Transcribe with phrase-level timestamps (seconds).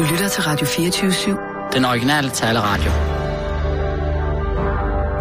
[0.00, 1.72] Du lytter til Radio 24-7.
[1.72, 2.90] Den originale taleradio.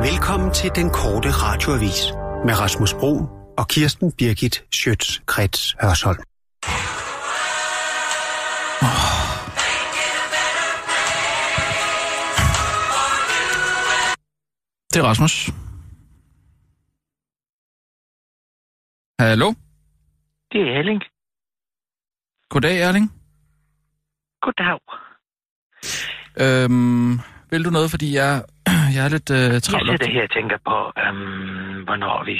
[0.09, 2.01] Velkommen til den korte radioavis
[2.45, 3.13] med Rasmus Bro
[3.57, 6.23] og Kirsten Birgit Schøtz-Krets Hørsholm.
[14.93, 15.50] Det er Rasmus.
[19.20, 19.54] Hallo?
[20.52, 21.02] Det er Erling.
[22.50, 23.18] Goddag, Erling.
[24.41, 24.79] Goddag.
[26.43, 27.19] Øhm,
[27.51, 28.43] vil du noget, fordi jeg,
[28.95, 29.89] jeg er lidt øh, Jeg travlt.
[29.89, 32.36] sidder her og tænker på, øhm, hvornår, vi,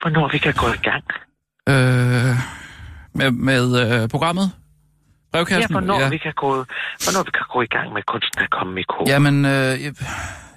[0.00, 1.04] hvornår vi kan gå i gang.
[1.72, 2.34] Øh,
[3.18, 4.46] med med øh, programmet?
[4.52, 5.72] Ja, Brevkassen?
[5.74, 6.08] hvornår, ja.
[6.08, 6.50] Vi kan gå,
[7.04, 9.04] hvornår vi kan gå i gang med kunsten at komme i kor.
[9.12, 9.92] Jamen, øh, jeg,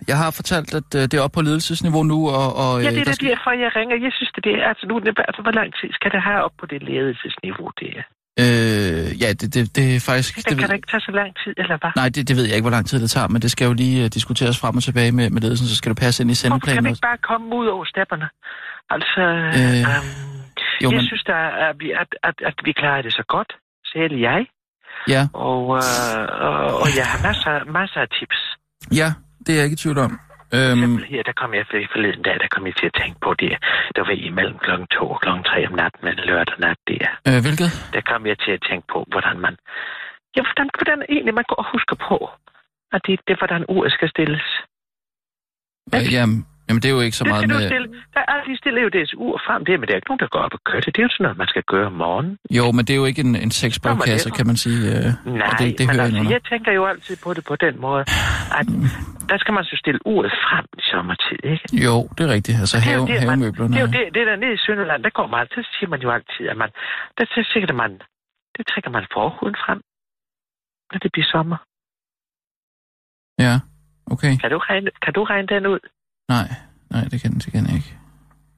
[0.07, 2.47] jeg har fortalt, at øh, det er oppe på ledelsesniveau nu, og...
[2.63, 3.95] og Ja, øh, det er der da derfor, jeg ringer.
[4.05, 4.93] Jeg synes, det er, altså nu,
[5.29, 8.03] altså, hvor lang tid skal det have op på det ledelsesniveau, det er?
[8.41, 10.35] Øh, ja, det, det, det er faktisk...
[10.35, 11.91] Det, Det, kan ved, det ikke tage så lang tid, eller hvad?
[12.01, 13.73] nej, det, det ved jeg ikke, hvor lang tid det tager, men det skal jo
[13.73, 16.33] lige uh, diskuteres frem og tilbage med, med ledelsen, så skal det passe ind i
[16.33, 18.27] Hvorfor kan sendeplanen vi ikke bare komme ud over stepperne?
[18.95, 19.21] Altså,
[19.59, 20.09] Øh, øhm,
[20.83, 23.51] jo, jeg men- synes da, at vi, at, at, at vi klarer det så godt,
[23.93, 24.41] selv jeg.
[25.07, 28.39] Ja, Og, øh, og, og jeg har masser, masser af tips.
[28.99, 29.09] ja,
[29.45, 30.19] det er jeg ikke i tvivl om.
[30.57, 33.31] Øhm, her, der kom jeg for forleden dag, der kom jeg til at tænke på
[33.41, 33.53] det.
[33.95, 37.07] Der var imellem klokken 2 og klokken 3 om natten, men lørdag nat der.
[37.27, 37.69] øh, hvilket?
[37.95, 39.53] Der kom jeg til at tænke på, hvordan man...
[40.35, 42.17] Ja, hvordan, hvordan egentlig man går og husker på,
[42.95, 44.45] at det, det hvordan uret skal stilles.
[45.95, 46.37] Øh, jamen,
[46.69, 47.67] jamen, det er jo ikke så Det meget med...
[47.69, 47.87] stille.
[48.15, 50.31] Der er, de stiller jo deres ur frem der, men der er ikke nogen, der
[50.35, 50.89] går op og gør det.
[50.95, 52.37] Det er jo sådan noget, man skal gøre om morgenen.
[52.57, 54.79] Jo, men det er jo ikke en, en sexbrevkasse, kan man sige.
[54.91, 55.05] Øh,
[55.41, 57.75] Nej, og det, det men hører altså, jeg tænker jo altid på det på den
[57.85, 58.03] måde,
[58.59, 58.67] at
[59.29, 61.65] der skal man så stille uret frem i sommertid, ikke?
[61.85, 62.57] Jo, det er rigtigt.
[62.63, 63.71] Altså have, det, havemøblerne.
[63.73, 65.89] det er jo det, det der nede i Sønderland, der går man altid, så siger
[65.93, 66.69] man jo altid, at man,
[67.17, 67.23] der
[67.53, 67.91] sikkert man,
[68.55, 69.79] det trækker man forhuden frem,
[70.91, 71.57] når det bliver sommer.
[73.45, 73.53] Ja,
[74.13, 74.33] okay.
[74.41, 75.79] Kan du regne, kan du regne den ud?
[76.35, 76.47] Nej,
[76.93, 77.93] nej, det kan, det kan jeg ikke.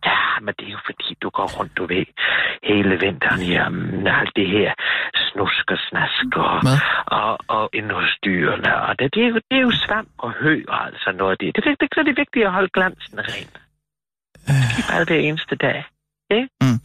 [0.06, 2.06] Ja, men det er jo fordi, du går rundt, du ved,
[2.64, 4.74] hele vinteren um, alt det her
[5.26, 6.80] snusk og snask og, Hvad?
[7.06, 8.72] og, og ind hos dyrene.
[8.88, 11.38] Og det, det, er jo, det er jo svamp og hø og altså noget af
[11.38, 11.56] det.
[11.56, 13.50] Det, det, det, det er vigtigt at holde glansen ren.
[14.50, 15.86] Øh, Bare det eneste dag.
[16.38, 16.50] Ikke?
[16.62, 16.80] Mm.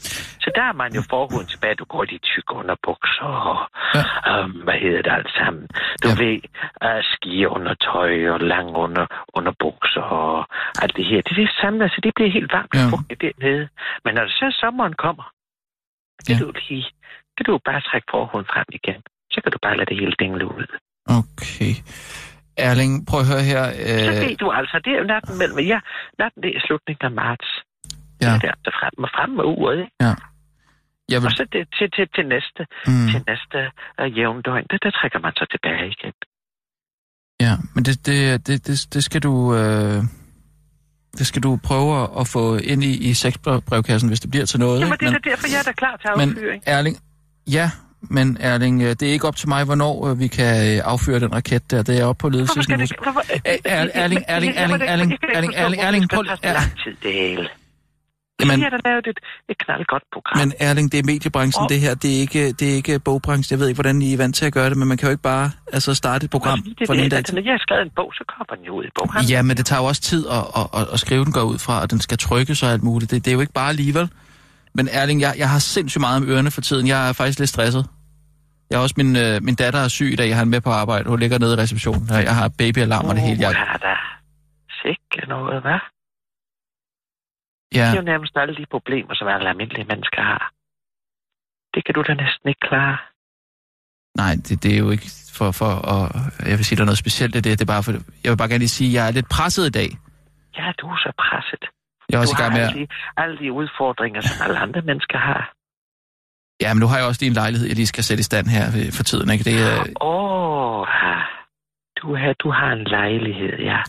[0.44, 1.74] Så der er man jo forhuden tilbage.
[1.74, 3.58] Du går i de tykke underbukser og
[3.94, 4.02] Ja.
[4.44, 5.64] um, hvad hedder det alt sammen.
[6.02, 6.14] Du Ja.
[6.14, 6.22] ja.
[6.24, 6.38] ved,
[6.86, 9.06] uh, ski under tøj og lang under,
[9.38, 10.46] underbukser og
[10.82, 11.20] alt det her.
[11.26, 12.84] Det er det samler, så det bliver helt varmt Ja.
[12.84, 13.68] og fugtigt dernede.
[14.04, 15.26] Men når så sommeren kommer,
[16.26, 16.44] kan Ja.
[16.44, 16.86] du lige,
[17.36, 19.00] kan du bare trække forhuden frem igen.
[19.32, 20.66] Så kan du bare lade det hele dingle ud.
[21.20, 21.72] okay.
[22.68, 23.62] Erling, prøv at høre her.
[24.08, 25.80] Så Øh, ved du altså, det er jo natten mellem, ja,
[26.18, 27.48] natten det er slutningen af marts.
[28.32, 28.34] Ja.
[28.42, 30.14] Det er der frem, og frem med uret, ikke?
[31.12, 33.58] jeg vil, Og så det, til, til, til næste, mm, til næste
[34.02, 36.12] uh, jævndøgn, der, der trækker man så tilbage igen.
[37.40, 39.54] ja, men det, det, det, det, det skal du...
[39.56, 40.02] Øh,
[41.18, 44.80] det skal du prøve at- få ind i, i sexbrevkassen, hvis det bliver til noget.
[44.80, 45.04] Jamen, ikke?
[45.04, 46.62] det er Men- derfor, jeg er da klar til Men affyring.
[46.66, 46.96] Erling,
[47.50, 47.70] ja,
[48.00, 51.20] men Erling, øh, det er ikke op til mig, hvornår øh, vi kan øh, affyre
[51.20, 51.82] den raket der.
[51.82, 52.78] Det er oppe på Hvorfor skal ledelsesniveau.
[52.78, 53.02] det ikke...
[53.02, 56.52] Hvorfor, Er- er- Erling, Erling, Erling, Erling, Erling, Erling, Erling, prøv- Det er ja.
[56.52, 57.36] lang tid, det hele.
[57.42, 57.65] Jamen-
[58.40, 60.38] Jamen, jeg har da lavet et, et knaldgodt program.
[60.38, 61.94] Men Erling, det er mediebranchen, Og- det her.
[61.94, 63.54] Det er, ikke, det er ikke bogbranchen.
[63.54, 65.10] Jeg ved ikke, hvordan I er vant til at gøre det, men man kan jo
[65.10, 67.58] ikke bare altså, starte et program det, det, fra den dag altså, når jeg har
[67.58, 69.30] skrevet en bog, så kommer den jo ud i boghandlen.
[69.30, 71.58] Ja, men det tager jo også tid at, at, at, at skrive den går ud
[71.58, 73.10] fra, og den skal trykkes og alt muligt.
[73.10, 74.10] Det, det er jo ikke bare alligevel.
[74.74, 76.86] Men Erling, jeg, jeg har sindssygt meget om ørerne for tiden.
[76.88, 77.86] Jeg er faktisk lidt stresset.
[78.70, 80.28] Jeg har også min, øh, min datter er syg i dag.
[80.28, 81.08] Jeg har hende med på arbejde.
[81.08, 82.08] Hun ligger nede i receptionen.
[82.10, 83.40] Jeg har babyalarm og det hele.
[83.40, 83.96] Jeg, Uh, er der
[84.82, 85.78] sikke noget, hvad?
[87.74, 90.52] Ja, Det er jo nærmest alle de problemer, som alle almindelige mennesker har.
[91.74, 92.98] Det kan du da næsten ikke klare.
[94.16, 96.02] nej, det, det er jo ikke for, for at...
[96.50, 97.58] Jeg vil sige, der er noget specielt i det.
[97.58, 97.92] Det er bare for,
[98.24, 99.90] jeg vil bare gerne lige sige, at jeg er lidt presset i dag.
[100.58, 101.62] Ja, du er så presset.
[102.08, 104.80] Jeg er også du i gang med alle de, alle de udfordringer, som alle andre
[104.82, 105.42] mennesker har.
[106.60, 108.46] Ja, men nu har jeg også lige en lejlighed, jeg lige skal sætte i stand
[108.46, 108.64] her
[108.96, 109.30] for tiden.
[109.30, 109.44] Ikke?
[109.44, 110.86] Det er, Åh, oh,
[112.00, 113.80] du, har, du har en lejlighed, ja.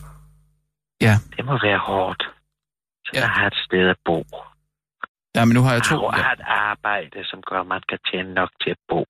[1.00, 1.14] Ja.
[1.36, 2.22] Det må være hårdt.
[3.14, 3.20] Ja.
[3.20, 3.26] ja.
[3.26, 4.18] har et sted at bo.
[5.36, 5.96] ja, men nu har jeg to...
[5.96, 9.00] Og har et arbejde, som gør, at man kan tjene nok til at bo.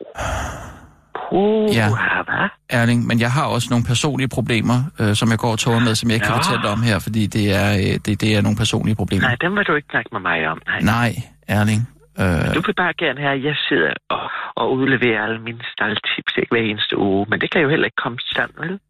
[1.18, 1.86] Puh, Ja.
[2.28, 2.48] hvad?
[2.70, 5.94] Erling, men jeg har også nogle personlige problemer, øh, som jeg går og tårer med,
[5.94, 6.40] som jeg ikke kan Ja.
[6.42, 9.22] fortælle om her, fordi det er, øh, det, det er nogle personlige problemer.
[9.28, 10.58] Nej, dem vil du ikke snakke med mig om.
[10.66, 10.80] Nej.
[10.94, 11.10] Nej,
[11.56, 11.82] Erling.
[12.20, 14.30] Øh, Du vil bare gerne have, at jeg sidder og,
[14.60, 17.26] og udleverer alle mine staldtips ikke hver eneste uge.
[17.30, 18.80] Men det kan jo heller ikke komme sammen, vel?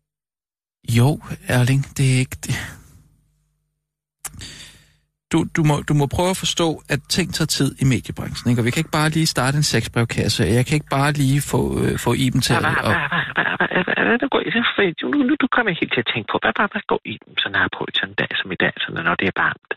[0.99, 1.09] jo,
[1.49, 2.37] Erling, det er ikke...
[2.47, 2.55] Det.
[5.33, 8.61] Du, du, må, du må prøve at forstå, at ting tager tid i mediebranchen, ikke?
[8.63, 10.43] Og vi kan ikke bare lige starte en sexbrevkasse.
[10.59, 12.65] Jeg kan ikke bare lige få, øh, få Iben til at...
[12.89, 12.97] og-
[14.09, 14.83] hvad, går i for
[15.15, 17.35] nu, nu, kommer jeg helt til at tænke på, hvad, hvad, hvad går i dem
[17.43, 19.71] sådan her på sådan en dag som i dag, sådan, når det er varmt?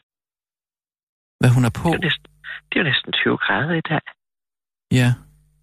[1.42, 1.88] Hvad hun er på?
[1.90, 2.28] Det er, næsten,
[2.68, 4.04] det er jo næsten 20 grader i dag.
[5.00, 5.10] Ja.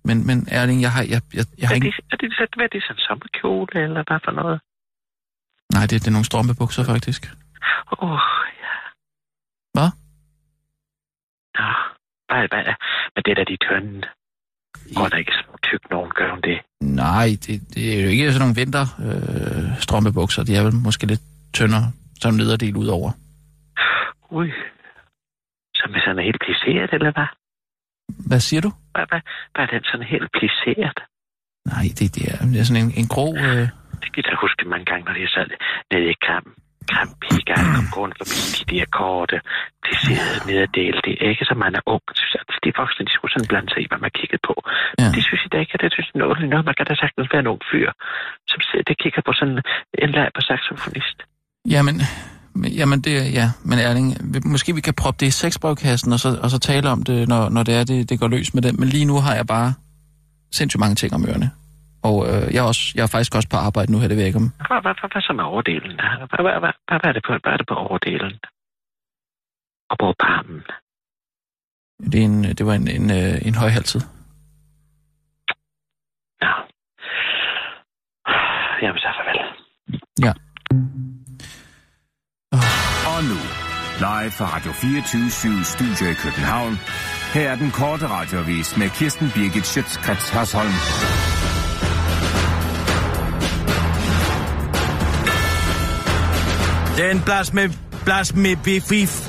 [0.08, 1.86] Men, men Erling, jeg har, jeg, jeg, jeg har Er ikke...
[1.86, 4.58] det, er det, hvad er det, sådan en sommerkjole, eller hvad for noget?
[5.74, 7.22] Nej, det, det er nogle strømpebukser, faktisk.
[7.92, 8.20] Åh, oh,
[8.64, 8.74] ja.
[11.58, 11.70] Nå,
[12.28, 12.74] hvad, hvad,
[13.14, 14.02] men det er da de tynde.
[14.96, 15.32] Går der ikke
[15.62, 16.58] tyk nogen, gør hun det?
[16.80, 20.44] Nej, det, det er jo ikke sådan nogle vinter øh, strømpebukser.
[20.44, 21.24] De er vel måske lidt
[21.54, 21.86] tyndere,
[22.22, 23.10] som nederdel ud over.
[24.30, 24.48] Ui.
[25.74, 27.30] Som er sådan helt plisseret, eller hvad?
[28.28, 28.70] Hvad siger du?
[28.94, 29.20] Hvad, hvad,
[29.52, 30.98] hvad er den sådan helt plisseret?
[31.72, 33.28] Nej, det, det, er, det er sådan en, en grå...
[33.36, 33.68] Øh...
[34.02, 35.50] Det kan jeg huske mange gange, når jeg sad
[35.92, 36.52] nede i kampen.
[36.94, 39.36] Kamppiger, jeg kom gående forbi de der korte,
[39.84, 40.98] plisserede nederdele.
[41.06, 42.04] Det er ikke så man er ung.
[42.18, 44.54] synes jeg, De voksne, de skulle sådan blande sig i, hvad man kiggede på.
[45.02, 45.08] Ja.
[45.16, 46.64] Det synes jeg da ikke, at det synes noget, noget.
[46.70, 47.88] Man kan da sagtens være en ung fyr,
[48.50, 49.58] som sidder det kigger på sådan
[50.04, 51.18] en lab på saxofonist.
[51.74, 51.96] Jamen,
[52.60, 54.06] men- jamen det, ja, men Erling,
[54.54, 57.42] måske vi kan proppe det i sexbrevkassen, og så, og så tale om det, når,
[57.54, 58.72] når det er, det, det går løs med det.
[58.80, 59.68] Men lige nu har jeg bare
[60.58, 61.50] sindssygt mange ting om ørerne.
[62.02, 64.24] Og øh, jeg, er også, jeg er faktisk også på arbejde nu her, det ved
[64.24, 64.50] jeg ikke om.
[64.68, 65.92] Hvad, hvad, hvad, hvad så med overdelen?
[66.00, 68.34] Hvad, hvad, hvad, hvad, hvad, er det på, hvad er det på overdelen?
[69.90, 70.62] Og på parmen?
[72.12, 74.02] Det, er en, det var en, en, øh, en højhalset.
[76.42, 76.52] Ja.
[78.82, 79.40] Jamen så farvel.
[80.26, 80.32] Ja.
[83.12, 83.40] Og nu,
[84.06, 86.74] live fra Radio 24 Studio i København.
[87.34, 91.37] Her er den korte radiovis med Kirsten Birgit Schøtzgrads Hasholm.
[96.98, 97.70] Den blasme...
[98.34, 99.20] med Bifif.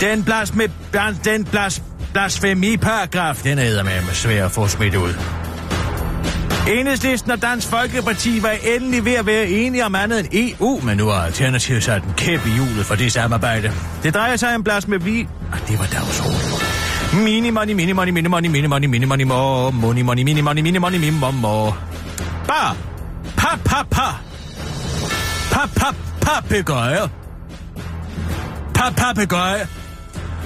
[0.00, 0.62] Den blasme...
[0.92, 1.82] blas- Den blas...
[2.12, 5.14] Blasfemiparagraf, den er med med svær at få smidt ud.
[6.68, 10.96] Enhedslisten og Dansk Folkeparti var endelig ved at være enige om andet end EU, men
[10.96, 13.72] nu har Alternativet sat en kæp i hjulet for det samarbejde.
[14.02, 15.26] Det drejer sig om blasfemi...
[15.52, 17.24] Ah, det var dagsordenen.
[17.24, 20.62] Mini money, mini money, mini money, mini money, mini money, mo, money, money, mini money,
[20.62, 21.70] mini money, mini money, mo.
[22.46, 22.74] Ba!
[23.36, 24.20] Pa, pa, pa!
[25.52, 25.94] Pa, pa,
[26.26, 27.00] Papegøje.
[28.74, 29.66] Papegøje.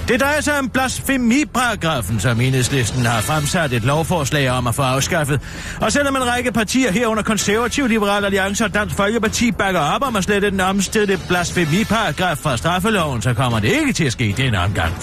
[0.08, 5.40] Det drejer sig om blasfemiparagrafen, som enhedslisten har fremsat et lovforslag om at få afskaffet.
[5.80, 10.16] Og selvom en række partier herunder konservativ Liberal Alliance og Dansk Folkeparti bakker op om
[10.16, 14.32] at slette den omstedte blasfemiparagraf fra straffeloven, så kommer det ikke til at ske i
[14.32, 14.94] denne omgang.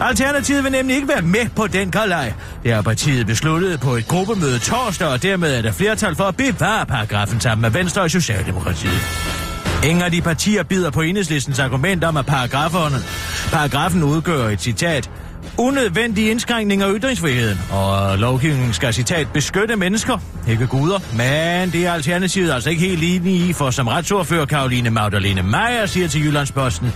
[0.00, 2.32] Alternativet vil nemlig ikke være med på den galej.
[2.62, 6.36] Det har partiet besluttet på et gruppemøde torsdag, og dermed er der flertal for at
[6.36, 9.45] bevare paragrafen sammen med Venstre og Socialdemokratiet.
[9.84, 12.96] Ingen af de partier bider på enhedslistens argument om, at paragraferne,
[13.52, 15.10] paragrafen udgør et citat
[15.58, 20.18] unødvendig indskrænkning af ytringsfriheden, og lovgivningen skal, citat, beskytte mennesker,
[20.48, 20.98] ikke guder.
[21.16, 25.86] Men det er alternativet altså ikke helt enige i, for som retsordfører Karoline Magdalene Meyer
[25.86, 26.92] siger til Jyllandsposten,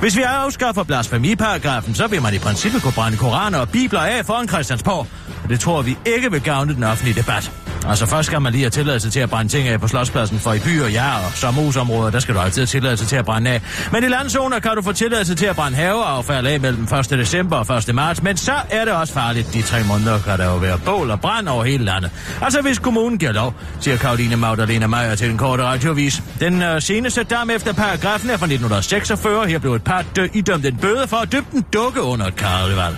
[0.00, 4.26] hvis vi afskaffer blasfemiparagrafen, så vil man i princippet kunne brænde koraner og bibler af
[4.26, 5.06] foran Christiansborg,
[5.44, 7.63] og det tror vi ikke vil gavne den offentlige debat.
[7.88, 10.52] Altså først skal man lige have tilladelse til at brænde ting af på Slotspladsen, for
[10.52, 13.60] i byer, ja, og sommerhusområder, der skal du altid have tilladelse til at brænde af.
[13.92, 17.10] Men i landzoner kan du få tilladelse til at brænde haveaffald af mellem 1.
[17.10, 17.94] december og 1.
[17.94, 19.54] marts, men så er det også farligt.
[19.54, 22.10] De tre måneder kan der jo være bål og brand over hele landet.
[22.42, 26.22] Altså hvis kommunen giver lov, siger Karoline Magdalena Meyer til den korte radiovis.
[26.40, 29.46] Den øh, seneste dam efter paragrafen er fra 1946.
[29.46, 32.36] Her blev et par dø- idømt en bøde for at dyppe en dukke under et
[32.36, 32.96] karneval.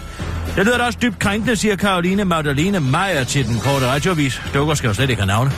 [0.57, 4.43] Det lyder da også dybt krænkende, siger Karoline Magdalene Meyer til den korte radiovis.
[4.55, 5.51] Dukker skal jo slet ikke have navne.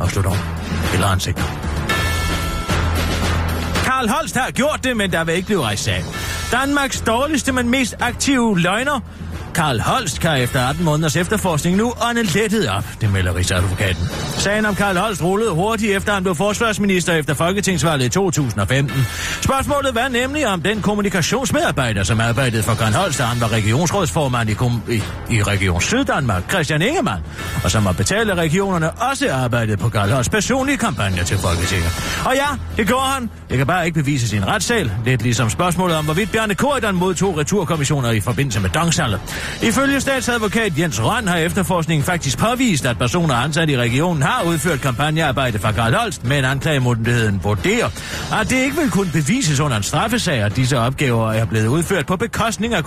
[0.00, 0.36] Afslut om.
[0.94, 1.42] Eller ansigter.
[3.84, 6.04] Karl Holst har gjort det, men der vil ikke blive rejst sag.
[6.52, 9.00] Danmarks dårligste, men mest aktive løgner.
[9.56, 14.08] Karl Holst kan efter 18 måneders efterforskning nu ånde lettet op, det melder Rigsadvokaten.
[14.38, 19.06] Sagen om Karl Holst rullede hurtigt efter han blev forsvarsminister efter Folketingsvalget i 2015.
[19.40, 24.50] Spørgsmålet var nemlig om den kommunikationsmedarbejder, som arbejdede for Karl Holst, da han var regionsrådsformand
[24.50, 27.22] i, kom- i, i Region Syddanmark, Christian Ingemann,
[27.64, 32.20] og som har betalt af regionerne også arbejdede på Karl Holsts personlige kampagne til Folketinget.
[32.24, 32.46] Og ja,
[32.76, 33.30] det gjorde han.
[33.50, 34.90] Det kan bare ikke bevise sin retssal.
[35.04, 39.20] Lidt ligesom spørgsmålet om, hvorvidt Bjarne Korydon modtog returkommissioner i forbindelse med Dongsallet.
[39.62, 44.80] Ifølge statsadvokat Jens Røn har efterforskningen faktisk påvist, at personer ansat i regionen har udført
[44.80, 47.88] kampagnearbejde for Karl Holst, men anklagemyndigheden vurderer,
[48.40, 52.06] at det ikke vil kunne bevises under en straffesag, at disse opgaver er blevet udført
[52.06, 52.84] på bekostning af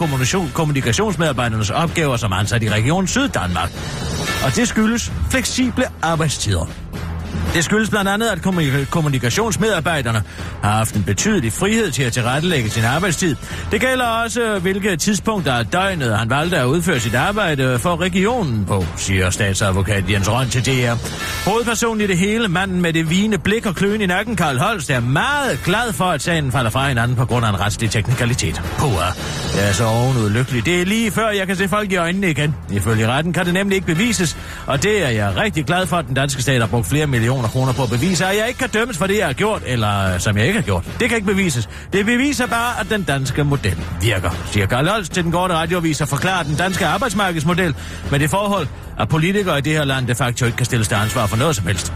[0.53, 3.71] kommunikationsmedarbejdernes opgaver som ansat i regionen Syddanmark.
[4.45, 6.88] Og det skyldes fleksible arbejdstider.
[7.53, 8.41] Det skyldes blandt andet, at
[8.89, 10.23] kommunikationsmedarbejderne
[10.63, 13.35] har haft en betydelig frihed til at tilrettelægge sin arbejdstid.
[13.71, 18.65] Det gælder også, hvilke tidspunkter af døgnet han valgte at udføre sit arbejde for regionen
[18.65, 20.93] på, siger statsadvokat Jens Røn til DR.
[21.49, 24.89] Hovedpersonen i det hele, manden med det vigende blik og kløen i nakken, Karl Holst,
[24.89, 28.61] er meget glad for, at sagen falder fra hinanden på grund af en retslig teknikalitet.
[28.77, 29.05] Puha,
[29.55, 30.65] jeg er så ovenud lykkelig.
[30.65, 32.55] Det er lige før, jeg kan se folk i øjnene igen.
[32.71, 36.07] Ifølge retten kan det nemlig ikke bevises, og det er jeg rigtig glad for, at
[36.07, 38.69] den danske stat har brugt flere millioner kroner på at bevise, at jeg ikke kan
[38.69, 40.85] dømmes for det, jeg har gjort, eller øh, som jeg ikke har gjort.
[40.99, 41.69] Det kan ikke bevises.
[41.93, 46.01] Det beviser bare, at den danske model virker, siger Karl Holst til den korte radioavis
[46.01, 47.75] og forklarer den danske arbejdsmarkedsmodel
[48.11, 48.67] med det forhold,
[48.99, 51.55] at politikere i det her land de facto ikke kan stilles til ansvar for noget
[51.55, 51.93] som helst.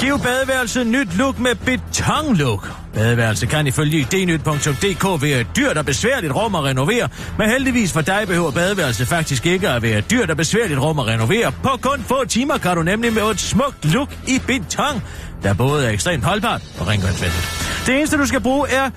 [0.00, 2.85] Giv badeværelset nyt look med betonlook.
[2.96, 8.00] Badeværelse kan ifølge idnyt.dk være et dyrt og besværligt rum at renovere, men heldigvis for
[8.00, 11.52] dig behøver badeværelset faktisk ikke at være et dyrt og besværligt rum at renovere.
[11.62, 15.02] På kun få timer kan du nemlig med et smukt look i beton,
[15.42, 17.66] der både er ekstremt holdbart og rengøringsvenligt.
[17.86, 18.90] Det eneste du skal bruge er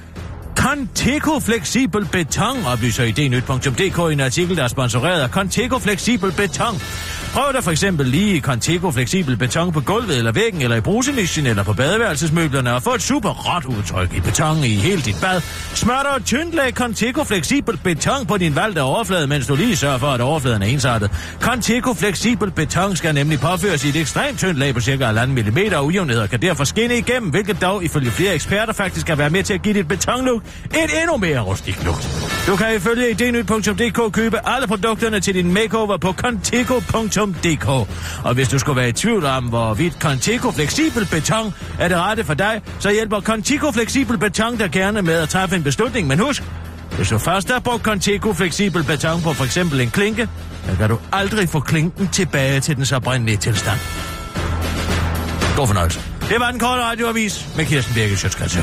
[0.59, 6.81] Conteco Fleksibel Beton, oplyser idnyt.dk i en artikel, der er sponsoreret af Conteco Fleksibel Beton.
[7.33, 11.45] Prøv da for eksempel lige Conteco Fleksibel Beton på gulvet eller væggen, eller i brusenischen,
[11.47, 15.41] eller på badeværelsesmøblerne, og få et super råt udtryk i beton i hele dit bad.
[15.73, 19.75] Smør dig et tyndt lag Conteco Fleksibel Beton på din valgte overflade, mens du lige
[19.75, 21.11] sørger for, at overfladen er ensartet.
[21.39, 25.57] Conteco Fleksibel Beton skal nemlig påføres i et ekstremt tyndt lag på cirka 1,5 mm,
[25.75, 29.43] og ujævnheder kan derfor skinne igennem, hvilket dog ifølge flere eksperter faktisk kan være med
[29.43, 32.01] til at give dit betonlook et endnu mere rustik look.
[32.47, 37.67] Du kan ifølge idnyt.dk købe alle produkterne til din makeover på contigo.dk.
[38.23, 42.23] Og hvis du skulle være i tvivl om, hvorvidt Contigo Fleksibel Beton er det rette
[42.23, 46.07] for dig, så hjælper Contigo Fleksibel Beton dig gerne med at træffe en beslutning.
[46.07, 46.43] Men husk,
[46.95, 50.29] hvis du først har brugt Contigo Fleksibel Beton på for eksempel en klinke,
[50.69, 53.79] så kan du aldrig få klinken tilbage til dens oprindelige tilstand.
[55.55, 56.01] God fornøjelse.
[56.29, 58.57] Det var den korte radioavis med Kirsten Birke Sjøtskrets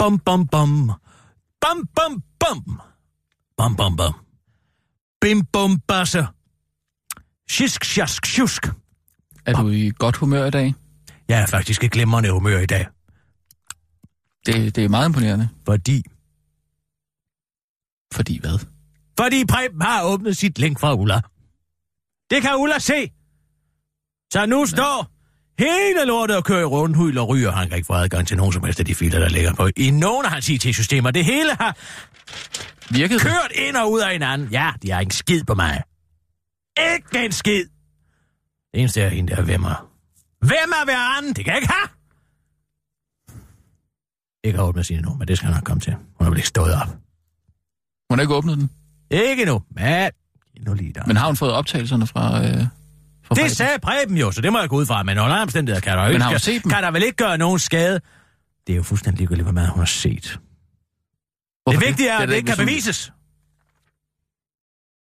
[0.00, 0.92] Bum, bum, bum.
[1.60, 2.80] Bum, bum, bum.
[3.56, 4.14] Bum, bum, bum.
[5.20, 6.26] Bim, bum, basse.
[7.50, 8.66] Shisk, sjask, sjusk.
[9.46, 10.74] Er du i godt humør i dag?
[11.28, 12.86] Jeg er faktisk i glimrende humør i dag,
[14.46, 15.48] Det, det er meget imponerende.
[15.64, 16.02] fordi...
[18.14, 18.58] Fordi hvad?
[19.20, 21.20] Fordi Preben har åbnet sit link fra Ulla.
[22.30, 23.10] Det kan Ulla se.
[24.32, 25.10] Så nu står
[25.64, 27.50] hele lortet og kører i rundhul og ryger.
[27.52, 29.68] Han kan ikke få adgang til nogen som helst af de filer, der ligger på.
[29.76, 31.10] I nogle af hans IT-systemer.
[31.10, 31.76] Det hele har
[32.90, 33.22] Virkede det?
[33.26, 34.48] kørt ind og ud af hinanden.
[34.48, 35.82] Ja, de har ikke skid på mig.
[36.94, 37.64] Ikke en skid.
[38.72, 39.88] Det eneste er hende der hvem er.
[40.40, 41.32] Hvem er hver anden?
[41.34, 41.88] Det kan jeg ikke have.
[44.44, 45.92] Ikke har åbnet sine nu, men det skal han nok komme til.
[45.94, 46.88] Hun har vel ikke stået op.
[48.10, 48.70] Hun har ikke åbnet den.
[49.10, 50.10] Ikke nu, men...
[50.66, 51.06] Nu lige der.
[51.06, 52.44] Men har hun fået optagelserne fra...
[52.44, 52.66] Øh,
[53.30, 53.56] fra Det fredag?
[53.56, 55.02] sagde Preben jo, så det må jeg gå ud fra.
[55.02, 56.70] Men under omstændigheder kan der jo ikke, har set dem?
[56.70, 58.00] kan der vel ikke gøre nogen skade.
[58.66, 60.38] Det er jo fuldstændig ligegyldigt, hvor meget hun har set.
[61.62, 63.12] Hvorfor det vigtige er, Det at det ikke kan hun- bevises.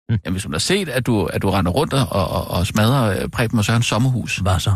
[0.08, 3.22] Jamen, hvis hun har set, at du, at du render rundt og, og, og smadrer
[3.22, 4.74] øh, Preben og Sørens sommerhus, Hvad så?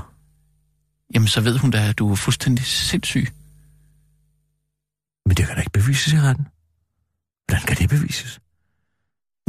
[1.14, 3.26] jamen så ved hun da, at du er fuldstændig sindssyg.
[5.26, 6.46] Men det kan da ikke bevises i retten.
[7.48, 8.40] Hvordan kan det bevises?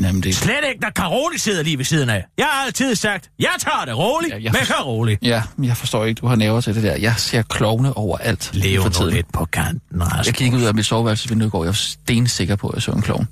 [0.01, 2.25] Jamen, det, Slet ikke, når Karoli sidder lige ved siden af.
[2.37, 5.17] Jeg har altid sagt, jeg tager det roligt, Ja, jeg med Karoli.
[5.21, 6.95] ja, men jeg forstår ikke, du har næver til det der.
[6.95, 10.25] Jeg ser klovne overalt Lev nu lidt på kanten, Rasmus.
[10.25, 11.63] Jeg kiggede ud af mit soveværelsesvindue i går.
[11.63, 13.27] Jeg var stensikker på, at jeg så en klovn.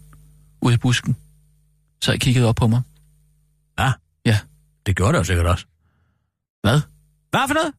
[0.62, 1.16] Ude i busken.
[2.02, 2.82] Så jeg kiggede op på mig.
[3.80, 3.92] Ja,
[4.26, 4.40] Ja.
[4.86, 5.66] det gjorde det jo sikkert også.
[6.64, 6.82] Hvad?
[7.30, 7.74] Hvad for noget?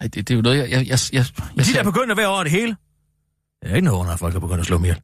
[0.00, 0.70] Ej, det, det er jo noget, jeg...
[0.70, 1.24] jeg, jeg, jeg,
[1.56, 2.76] jeg de der begynder at være over det hele.
[3.62, 5.00] Det er ikke noget under, at folk er begyndt at slå mig ihjel.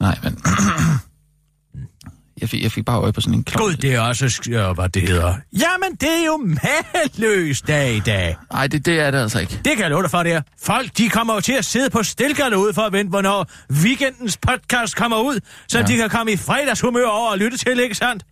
[0.00, 0.37] Nej, men...
[2.40, 3.70] jeg, fik, jeg fik bare øje på sådan en klovn.
[3.70, 5.34] Gud, det er også, sk- ja, hvad det hedder.
[5.52, 8.36] Jamen, det er jo mageløs dag i dag.
[8.52, 9.60] Nej, det, det er det altså ikke.
[9.64, 10.42] Det kan jeg love dig for, det er.
[10.62, 13.46] Folk, de kommer jo til at sidde på stilkerne ude for at vente, hvornår
[13.82, 15.84] weekendens podcast kommer ud, så Ja.
[15.88, 15.92] ja.
[15.92, 18.24] de kan komme i fredagshumør over og lytte til, ikke sandt?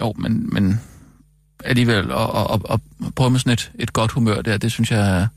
[0.00, 0.80] Jo, men, men
[1.64, 4.90] alligevel at, at, at, at prøve med sådan et, et godt humør der, det synes
[4.90, 5.28] jeg...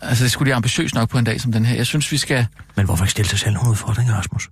[0.00, 1.76] Altså, det skulle de ambitiøst nok på en dag som den her.
[1.76, 2.46] Jeg synes, vi skal...
[2.76, 4.48] Men hvorfor ikke stille sig selv nogle udfordringer, Rasmus?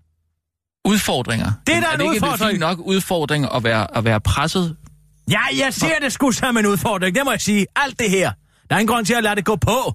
[0.85, 1.53] Udfordringer.
[1.67, 2.51] Det er da er en det ikke udfordring.
[2.51, 4.77] fint nok udfordring at være, at være presset?
[5.31, 7.67] Ja, jeg ser det sgu som en udfordring, det må jeg sige.
[7.77, 8.33] Alt det her.
[8.71, 9.95] Der er ingen grund til at lade det gå på.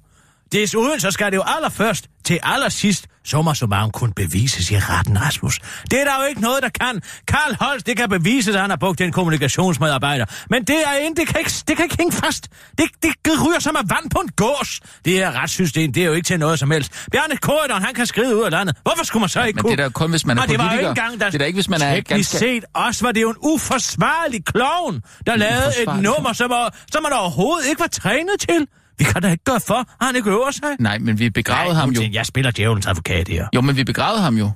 [0.52, 5.60] Desuden så skal det jo allerførst til allersidst summa summarum kun bevises i retten, Rasmus.
[5.92, 7.02] Det er der jo ikke noget, der kan.
[7.28, 10.26] Karl Holst, det kan bevises, at han har brugt en kommunikationsmedarbejder.
[10.50, 12.48] Men det er ikke, det kan ikke, det kan ikke hænge fast.
[12.78, 13.16] Det, det
[13.48, 14.80] ryger som af vand på en gås.
[15.06, 16.92] Det her retssystem, det er jo ikke til noget som helst.
[17.12, 18.76] Bjarne Korydon, han kan skrive ud af landet.
[18.82, 19.72] Hvorfor skulle man så ikke Men kunne?
[19.72, 20.90] det er da kun, hvis man er Og det var jo politiker.
[20.92, 21.26] ikke engang, der...
[21.26, 22.38] Det er da ikke, hvis man er ganske...
[22.38, 27.04] set også var det jo en uforsvarlig klovn, der lavede et nummer, som, var, som
[27.04, 28.68] man overhovedet ikke var trænet til.
[29.00, 30.76] Vi kan da ikke gøre for, at han ikke øver sig.
[30.80, 32.02] Nej, men vi begravede ham jo.
[32.12, 33.48] Jeg spiller djævelens advokat her.
[33.56, 34.52] Jo, men vi begravede ham jo.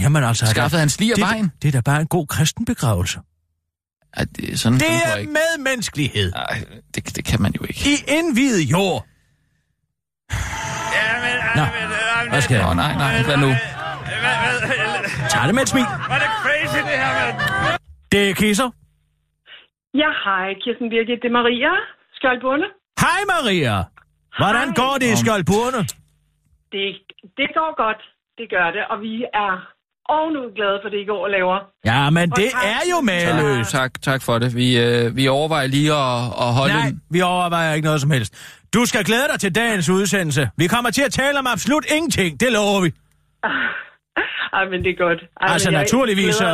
[0.00, 0.46] Jamen altså...
[0.46, 1.52] Skaffede han slig af det, vejen?
[1.62, 3.18] det er da bare en god kristen begravelse.
[4.16, 5.32] Ej, det, sådan Det er ikke.
[5.32, 6.32] medmenneskelighed.
[6.32, 6.64] Ej,
[6.94, 7.80] det, det kan man jo ikke.
[7.90, 9.06] I indvidet jord.
[11.56, 11.64] Nå,
[12.30, 12.74] hvad skal Nå, jeg?
[12.74, 13.50] nej, nej, hvad nu?
[15.32, 15.86] Tag det med et smil.
[16.12, 17.36] Var det crazy, det her, mand?
[18.12, 18.70] Det er kisser.
[20.02, 21.18] Ja, hej, Kirsten Birgit.
[21.22, 21.72] Det er Maria
[22.16, 22.68] Skjoldbunde.
[23.22, 23.84] Hej Maria.
[24.38, 24.74] Hvordan Hej.
[24.74, 25.78] går det i Skjoldburne?
[26.72, 26.84] Det,
[27.36, 28.02] det går godt.
[28.38, 28.82] Det gør det.
[28.90, 29.52] Og vi er
[30.08, 31.58] ovenud glade for det, I går og laver.
[31.84, 32.64] Ja, men det tak.
[32.64, 33.70] er jo mageløst.
[33.70, 34.56] Tak, tak for det.
[34.56, 38.32] Vi, øh, vi overvejer lige at, at holde Nej, vi overvejer ikke noget som helst.
[38.74, 40.50] Du skal glæde dig til dagens udsendelse.
[40.56, 42.90] Vi kommer til at tale om absolut ingenting, det lover vi.
[44.58, 45.20] Ej, men det er godt.
[45.40, 46.48] Ej, Altså naturligvis øh,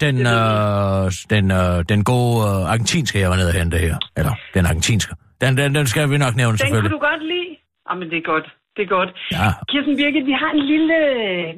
[0.00, 3.96] den, øh, den, øh, den gode øh, argentinske, jeg var nede og hente her.
[4.16, 5.14] Eller den argentinske.
[5.40, 6.96] Den, den, den skal vi nok nævne Den kunne selvfølgelig.
[6.98, 7.50] du godt lide?
[7.88, 8.46] Ej, men det er godt.
[8.76, 9.10] Det er godt.
[9.36, 9.48] Ja.
[9.70, 10.98] Kirsten Birgit, vi har en lille...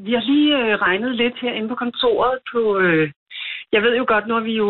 [0.06, 2.60] Vi har lige øh, regnet lidt herinde på kontoret på...
[2.84, 3.04] Øh,
[3.74, 4.68] jeg ved jo godt, nu har vi jo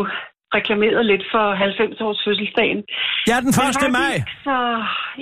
[0.57, 2.79] reklameret lidt for 90-års fødselsdagen.
[3.29, 3.99] Ja, den Men 1.
[4.01, 4.15] maj.
[4.47, 4.55] Så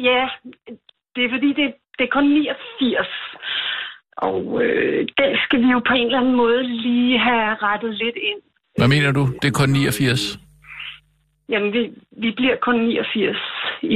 [0.10, 0.22] ja,
[1.16, 3.08] det er fordi, det, det er kun 89.
[4.18, 8.18] Og øh, den skal vi jo på en eller anden måde lige have rettet lidt
[8.30, 8.42] ind.
[8.78, 9.24] Hvad mener du?
[9.42, 10.45] Det er kun 89.
[11.52, 11.82] Jamen, vi,
[12.24, 13.38] vi bliver kun 89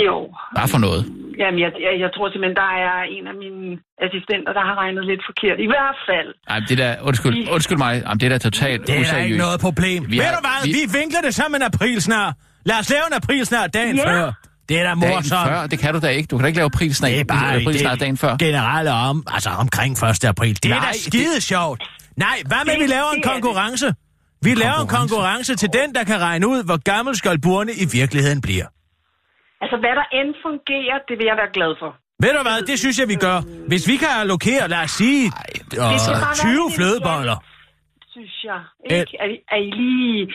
[0.01, 0.27] i år.
[0.57, 1.01] Bare for noget.
[1.41, 5.03] Jamen, jeg, jeg, jeg tror simpelthen, der er en af mine assistenter, der har regnet
[5.11, 5.57] lidt forkert.
[5.65, 6.29] I hvert fald.
[6.53, 9.25] Ej, det der, undskyld, undskyld mig, Jamen, det er da totalt Det er da useriøst.
[9.25, 9.99] ikke noget problem.
[10.11, 10.83] Vi Ved har- du hvad, vi- vi...
[10.99, 12.33] vinkler det som en april snart.
[12.69, 14.05] Lad os lave en april snart dagen Ja.
[14.09, 14.25] før.
[14.69, 15.49] Det er da Dagen morsomt.
[15.49, 16.27] før, det kan du da ikke.
[16.31, 18.33] Du kan da ikke lave april snart, Det er bare april snart dagen før.
[18.37, 20.25] generelle om, altså omkring 1.
[20.33, 20.55] april.
[20.63, 21.79] Det er Nej, da det- skide sjovt.
[22.25, 23.31] Nej, hvad med, Det- vi laver en er
[23.87, 23.95] det.
[24.41, 28.41] Vi laver en konkurrence til den, der kan regne ud, hvor gammel Skjoldburne i virkeligheden
[28.41, 28.67] bliver.
[29.61, 31.91] Altså, hvad der end fungerer, det vil jeg være glad for.
[32.23, 33.37] Ved du hvad, det synes jeg, vi gør.
[33.67, 35.31] Hvis vi kan allokere, lad os sige, øh,
[35.77, 37.37] bare være 20 lidt flødeboller.
[38.07, 38.61] Synes jeg.
[38.99, 39.17] Ikke?
[39.19, 40.33] Er, er I lige...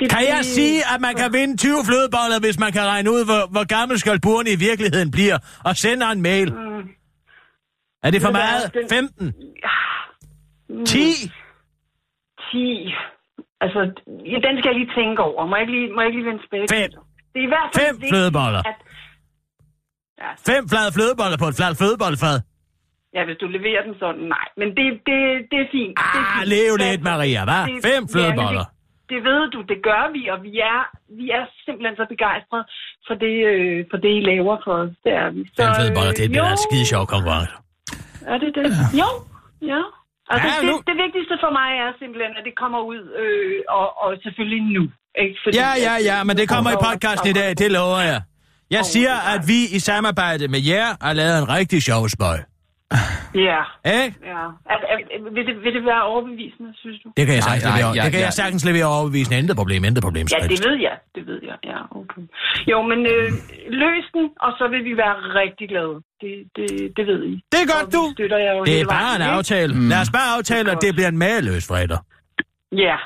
[0.00, 3.24] Det, Kan jeg sige, at man kan vinde 20 flødeboller, hvis man kan regne ud,
[3.24, 6.48] hvor, hvor gammel Skjoldburne i virkeligheden bliver, og sender en mail?
[8.02, 8.74] Er det for meget?
[8.74, 9.34] den- 15?
[10.68, 10.98] Mm, 10?
[12.52, 12.92] 10.
[13.64, 13.80] Altså,
[14.32, 15.40] ja, den skal jeg lige tænke over.
[15.48, 16.66] Må jeg ikke lige, må jeg ikke lige vende tilbage?
[16.76, 16.90] Fem.
[17.32, 18.62] Det er i hvert fald Fem vigtigt, flødeboller.
[18.70, 18.78] At,
[20.22, 22.36] ja, Fem flade flødeboller på et fladt flødebollefad?
[23.16, 24.46] ja, hvis du leverer den sådan, nej.
[24.60, 25.18] Men det, det,
[25.50, 25.94] det er fint.
[26.14, 26.48] det er Ah, fint.
[26.54, 27.64] lev lidt, Maria, hva'?
[27.88, 28.64] Fem ja, flødeboller.
[28.66, 28.74] men
[29.08, 30.80] det, det ved du, det gør vi, og vi er,
[31.20, 32.64] vi er simpelthen så begejstrede
[33.06, 34.92] for det, øh, for det I laver for os.
[35.04, 35.40] Det er vi.
[35.54, 37.52] Så, Fem flødeboller, det bliver jo, da en skide sjov konkurrence.
[38.32, 38.66] Er det det?
[39.00, 39.08] Jo,
[39.72, 39.82] ja.
[40.32, 43.56] Altså, Ja, det, nu- det vigtigste for mig er simpelthen, at det kommer ud, øh,
[43.78, 44.84] og, og selvfølgelig nu.
[45.22, 45.34] Ikke?
[45.42, 48.20] Fordi, Ja, ja, ja, men det kommer i podcasten i dag, det lover jeg.
[48.76, 52.38] Jeg siger, at vi i samarbejde med jer har lavet en rigtig sjov spøj.
[53.48, 53.60] Ja,
[53.98, 54.16] Ikke?
[54.32, 54.42] ja.
[54.72, 54.96] Er, er,
[55.36, 57.08] vil, det, vil det være overbevisende, synes du?
[57.16, 57.94] Det kan jeg Nej, sagtens nej, levere.
[57.98, 58.26] ja, Det kan ja.
[58.28, 59.38] jeg sagtens levere overbevisende.
[59.42, 60.26] Intet problem, intet problem.
[60.34, 60.96] Ja, det ved jeg.
[61.16, 61.56] Det ved jeg.
[61.72, 62.22] Ja, okay.
[62.72, 63.26] Jo, men øh,
[63.82, 65.96] løs den, og så vil vi være rigtig glade.
[66.22, 67.34] Det, det, det ved I.
[67.52, 68.02] Det er godt, du.
[68.16, 69.36] støtter jer jo Det er bare vejen, en ikke?
[69.38, 69.70] aftale.
[69.92, 71.98] Lad os bare aftale, at det bliver en mageløs fredag.
[72.72, 72.96] Ja.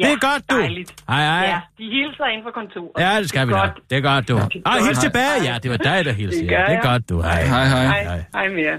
[0.00, 0.04] ja.
[0.04, 0.56] Det er godt, du.
[0.60, 0.90] Dejligt.
[1.12, 1.44] Hej, hej.
[1.52, 2.92] Ja, de hilser ind fra kontoret.
[3.04, 3.70] Ja, det skal vi da.
[3.90, 4.34] Det er godt, du.
[4.38, 4.86] Godt.
[4.86, 5.36] hils tilbage.
[5.48, 6.40] Ja, det var dig, der hilste.
[6.44, 6.88] Det Ja, gør det er jeg.
[6.90, 7.16] godt, du.
[7.28, 7.42] Hej.
[7.54, 7.86] Hej, hej.
[7.86, 8.78] Hej, hej med jer.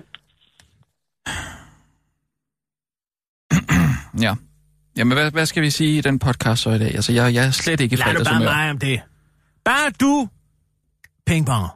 [4.22, 4.34] Ja.
[4.98, 6.96] Jamen, hvad, hvad skal vi sige i den podcast så i dag?
[6.96, 9.02] Altså, jeg, jeg er slet ikke i Lad bare mig om det.
[9.66, 10.28] Bare du,
[11.26, 11.68] pingpong.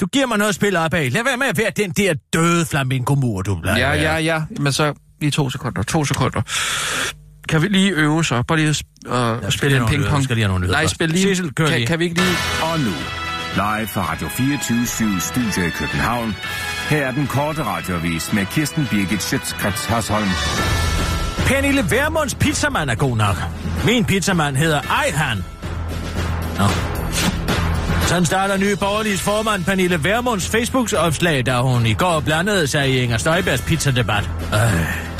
[0.00, 1.12] Du giver mig noget at spille op af.
[1.12, 4.42] Lad være med at være den der døde flamingo-mur, du plejer Ja, ja, ja.
[4.60, 5.82] Men så lige to sekunder.
[5.82, 6.42] To sekunder.
[7.48, 8.42] Kan vi lige øve så?
[8.42, 10.24] Bare lige at uh, spille spille en pingpong.
[10.24, 11.50] Skal lige have nogle Nej, spil lige.
[11.50, 11.86] Kør kan, lige.
[11.86, 12.36] kan vi ikke lige...
[12.62, 12.94] Og nu,
[13.54, 16.34] live fra Radio 24 Studio i København.
[16.92, 20.28] Her er den korte radiovis med Kirsten Birgit Schøtzgrads Hasholm.
[21.46, 23.36] Pernille Vermunds pizzamand er god nok.
[23.84, 25.44] Min pizzamand hedder Ejhan.
[26.58, 26.64] Nå.
[28.06, 33.02] Sådan starter nye borgerliges formand Pernille Vermunds Facebook-opslag, da hun i går blandede sig i
[33.02, 34.30] Inger Støjbergs pizzadebat.
[34.54, 35.11] Øh.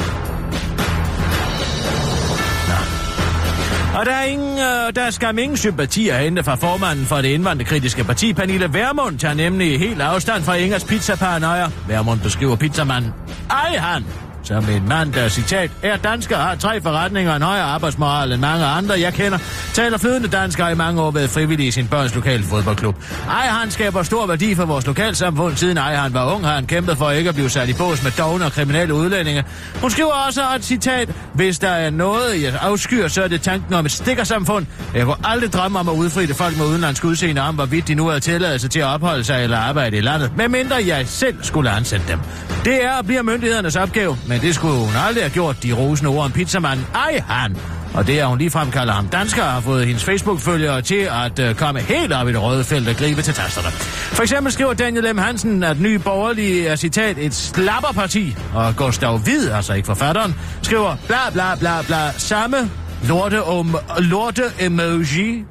[4.03, 7.29] Og der er, ingen, øh, der skal ingen sympati at hente fra formanden for det
[7.29, 11.69] indvandrerkritiske parti, Pernille Vermund, tager nemlig helt afstand fra Ingers pizza-paranoia.
[11.89, 13.13] Vermund beskriver pizzamanden.
[13.51, 14.05] Ej han!
[14.53, 18.33] Altså, Som en mand, der citat, er dansker, har tre forretninger og en højere arbejdsmoral
[18.33, 19.39] end mange andre, jeg kender,
[19.75, 22.97] taler flydende dansker i mange år været frivillig i sin børns lokale fodboldklub.
[23.29, 26.99] Ej, han skaber stor værdi for vores lokalsamfund, siden Ejhan var ung, har han kæmpet
[26.99, 29.45] for ikke at blive sat i bås med dogne og kriminelle udlændinge.
[29.81, 33.75] Hun skriver også at citat, hvis der er noget, jeg afskyr, så er det tanken
[33.75, 34.67] om et stikkersamfund.
[34.95, 38.07] Jeg kunne aldrig drømme om at udfride folk med udenlandsk udseende om, hvorvidt de nu
[38.07, 42.07] havde tilladelse til at opholde sig eller arbejde i landet, medmindre jeg selv skulle ansætte
[42.09, 42.19] dem.
[42.65, 46.11] Det er og bliver myndighedernes opgave, men det skulle hun aldrig have gjort, de rosende
[46.11, 46.87] ord om pizzamanden.
[46.95, 47.57] Ej, han!
[47.95, 51.55] Og det er hun ligefrem kalder ham dansker, har fået hendes Facebook-følgere til at øh,
[51.55, 53.69] komme helt op i det røde felt og gribe til tasterne.
[54.13, 55.19] For eksempel skriver Daniel M.
[55.19, 60.97] Hansen, at ny borgerlige er citat et slapperparti, og Gustav Hvid, altså ikke forfatteren, skriver
[61.07, 62.71] bla bla bla bla samme
[63.09, 65.45] lorte, om, lorte emoji,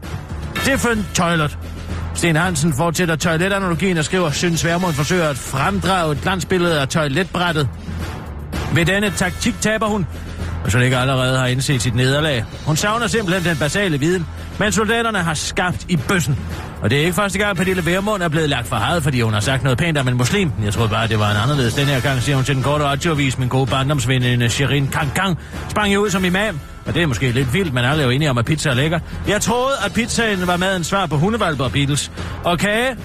[0.66, 1.58] different toilet.
[2.16, 7.70] Sten Hansen fortsætter toiletanalogien og skriver, synes Værmund forsøger at fremdrage et glansbillede af toiletbrættet.
[8.76, 10.08] Ved denne taktik taber hun,
[10.66, 12.46] og så ikke allerede har indset sit nederlag.
[12.66, 14.28] Hun savner simpelthen den basale viden,
[14.60, 16.40] men soldaterne har skabt i bøssen.
[16.82, 19.34] Og det er ikke første gang, Pernille Vermund er blevet lagt for had, fordi hun
[19.34, 20.52] har sagt noget pænt om en muslim.
[20.64, 22.84] Jeg troede bare, det var en anderledes den her gang, siger hun til den korte
[22.84, 23.38] radioavis.
[23.38, 25.38] Min gode barndomsveninde Shirin Kang
[25.70, 26.60] sprang jo ud som imam.
[26.86, 28.74] Og det er måske lidt vildt, men alle er jo enige om, at pizza er
[28.74, 29.00] lækker.
[29.28, 32.12] Jeg troede, at pizzaen var madens svar på hundevalper og Beatles.
[32.44, 32.96] Og kage,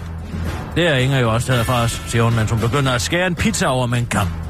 [0.76, 3.26] det er Inger jo også taget fra os, siger hun, mens hun begynder at skære
[3.26, 4.45] en pizza over med en kamp.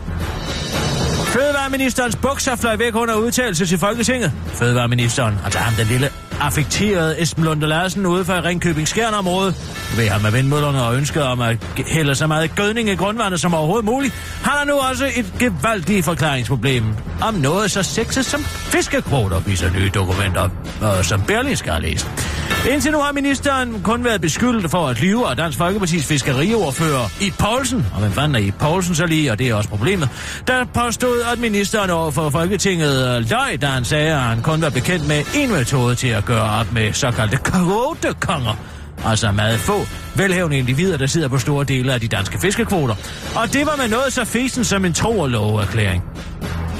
[1.36, 4.32] Fødevareministerens bukser fløj væk under udtalelse til Folketinget.
[4.46, 6.08] Fødevareministeren, altså ham den lille
[6.40, 9.54] affekterede Esben Lunde Larsen ude for Ringkøbing Skjern-område,
[9.96, 13.54] ved ham med vindmøllerne og ønsket om at hælde så meget gødning i grundvandet som
[13.54, 16.84] overhovedet muligt, han har nu også et gevaldigt forklaringsproblem
[17.22, 20.48] om noget så sexet som fiskekvoter, viser nye dokumenter,
[20.80, 21.22] og som
[21.54, 22.35] skal have læst.
[22.70, 27.32] Indtil nu har ministeren kun været beskyldt for at lyve af Dansk Folkepartis fiskeriordfører i
[27.38, 27.86] Poulsen.
[27.94, 30.08] Og hvem fanden er i Poulsen så lige, og det er også problemet.
[30.46, 34.70] Der påstod, at ministeren over for Folketinget løg, da han sagde, at han kun var
[34.70, 38.56] bekendt med en metode til at gøre op med såkaldte kvotekonger.
[39.04, 42.94] Altså meget få velhævende individer, der sidder på store dele af de danske fiskekvoter.
[43.34, 46.02] Og det var med noget så fesen som en tro- og loveerklæring.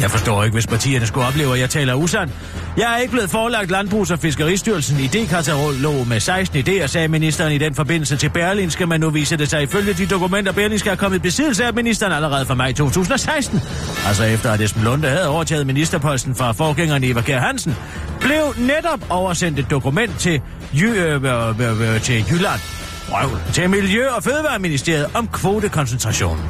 [0.00, 2.32] Jeg forstår ikke, hvis partierne skulle opleve, at jeg taler usandt.
[2.76, 7.59] Jeg er ikke blevet forelagt Landbrugs- og Fiskeristyrelsen idékatalog med 16 idéer, sagde ministeren i
[7.59, 11.18] den forbindelse til Berlinske, men nu viser det sig ifølge de dokumenter, Berlinske er kommet
[11.18, 13.61] i besiddelse af ministeren allerede fra maj 2016.
[14.06, 17.76] Altså efter at Esben Lunde havde overtaget ministerposten fra forgængeren Eva Kjær Hansen,
[18.20, 20.40] blev netop oversendt et dokument til,
[20.74, 22.61] Jy- øh øh, øh, øh, øh, til Jylland
[23.09, 23.40] Røvl.
[23.52, 26.44] til Miljø- og Fødevareministeriet om kvotekoncentrationen.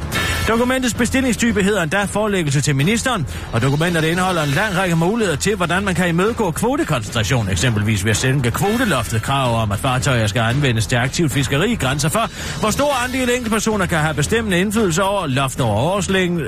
[0.47, 5.55] Dokumentets bestillingstype hedder endda forelæggelse til ministeren, og dokumentet indeholder en lang række muligheder til,
[5.55, 9.21] hvordan man kan imødegå kvotekoncentration, eksempelvis ved at sænke kvoteloftet.
[9.21, 13.85] Krav om, at fartøjer skal anvendes til aktivt fiskeri, grænser for, hvor stor andel enkeltpersoner
[13.85, 15.75] kan have bestemmende indflydelse over, loft over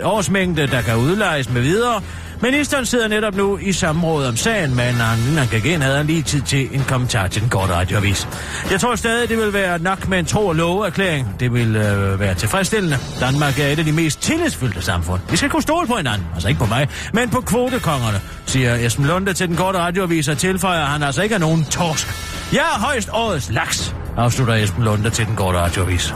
[0.03, 2.01] årsmængde, der kan udlejes med videre,
[2.41, 6.41] Ministeren sidder netop nu i samråd om sagen, men han igen havde han lige tid
[6.41, 8.27] til en kommentar til den korte radioavis.
[8.71, 11.35] Jeg tror stadig, det vil være nok med en tro- og loveerklæring.
[11.39, 12.97] Det vil øh, være tilfredsstillende.
[13.19, 15.21] Danmark er et af de mest tillidsfyldte samfund.
[15.29, 16.27] Vi skal kunne stole på hinanden.
[16.33, 20.37] Altså ikke på mig, men på kvotekongerne, siger Esben Lunde til den korte radioavis og
[20.37, 22.07] tilføjer, at han altså ikke er nogen torsk.
[22.53, 26.13] Jeg er højst årets laks, afslutter Esben Lunde til den korte radioavis.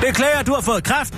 [0.00, 1.14] Beklager, du har fået kraft,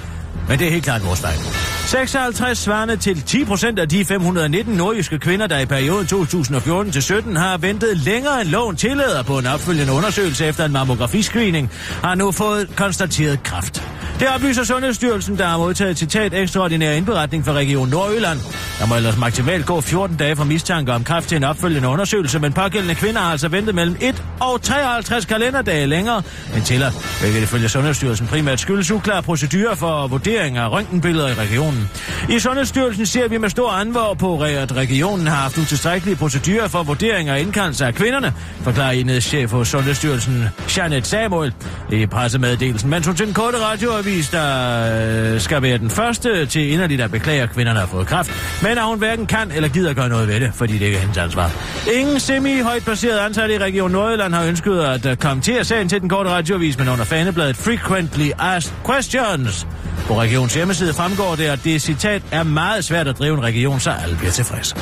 [0.49, 1.60] men det er helt klart vores fejl.
[1.91, 7.03] 56 svarende til 10 procent af de 519 nordjyske kvinder, der i perioden 2014 til
[7.03, 11.71] 17 har ventet længere end loven tillader på en opfølgende undersøgelse efter en mammografiscreening,
[12.03, 13.83] har nu fået konstateret kræft.
[14.21, 18.39] Det oplyser Sundhedsstyrelsen, der har modtaget citat ekstraordinær indberetning fra Region Nordjylland.
[18.79, 22.39] Der må ellers maksimalt gå 14 dage fra mistanke om kræft til en opfølgende undersøgelse,
[22.39, 26.23] men pågældende kvinder har altså ventet mellem 1 og 53 kalenderdage længere
[26.57, 31.80] end tilladt, hvilket ifølge Sundhedsstyrelsen primært skyldes uklare procedurer for vurdering af røntgenbilleder i regionen.
[32.29, 36.83] I Sundhedsstyrelsen ser vi med stor anvår på, at regionen har haft utilstrækkelige procedurer for
[36.83, 40.45] vurdering og indkaldelse af kvinderne, forklarer enhedschef hos Sundhedsstyrelsen,
[40.77, 41.53] Janet Samuel,
[41.93, 42.91] i pressemeddelelsen.
[42.91, 47.11] Men hun til den korte radioavis, der øh, skal være den første til inderligt at
[47.11, 48.31] beklage, at kvinderne har fået kræft,
[48.63, 51.01] men at hun hverken kan eller gider gøre noget ved det, fordi det ikke er
[51.01, 51.51] hendes ansvar.
[51.95, 56.09] Ingen semi-højt placeret ansatte i Region Nordjylland har ønsket at øh, kommentere sagen til den
[56.09, 59.67] korte radioavis, men under fanebladet Frequently Asked Questions.
[60.11, 63.81] På regionens hjemmeside fremgår det, at det citat er meget svært at drive en region,
[63.81, 64.77] så alle bliver tilfredse.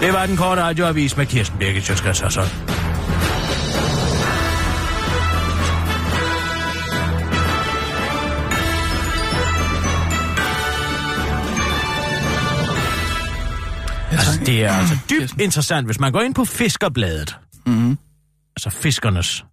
[0.00, 2.40] Det var den korte radioavis med Kirsten Birgit Sjøtskrets Altså,
[14.46, 17.36] Det er altså dybt interessant, hvis man går ind på Fiskerbladet.
[17.66, 17.98] Mm-hmm.
[18.56, 19.44] Altså fiskernes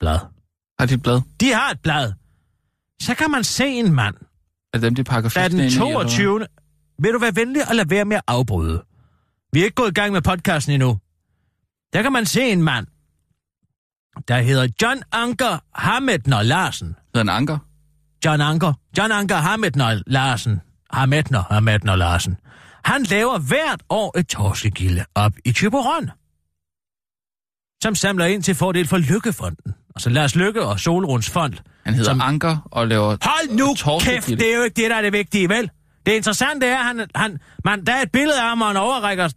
[0.00, 0.18] blad.
[0.78, 1.20] Har de et blad?
[1.40, 2.12] De har et blad.
[3.02, 4.14] Så kan man se en mand,
[4.74, 6.04] det dem, de pakker der er den ind i, eller hvad?
[6.04, 6.46] 22.
[6.98, 8.84] Vil du være venlig og lade være med at afbryde?
[9.52, 10.98] Vi er ikke gået i gang med podcasten endnu.
[11.92, 12.86] Der kan man se en mand,
[14.28, 16.86] der hedder John Anker Hametner Larsen.
[17.14, 17.58] Hedder en anker?
[18.24, 18.72] John Anker.
[18.98, 20.60] John Anker Hametner Larsen.
[20.92, 22.36] Hametner, Hametner Larsen.
[22.84, 26.10] Han laver hvert år et torskegilde op i Thyborøn,
[27.82, 29.74] som samler ind til fordel for Lykkefonden.
[30.00, 31.54] Altså Lars Lykke og Solruns Fond.
[31.84, 32.20] Han hedder Som-.
[32.20, 33.16] Anker og laver...
[33.22, 35.70] Hold nu kæft, det er jo ikke det, der er det vigtige, vel?
[36.06, 38.76] Det interessante er, at han, han, man, der er et billede af ham, og han
[38.76, 39.28] overrækker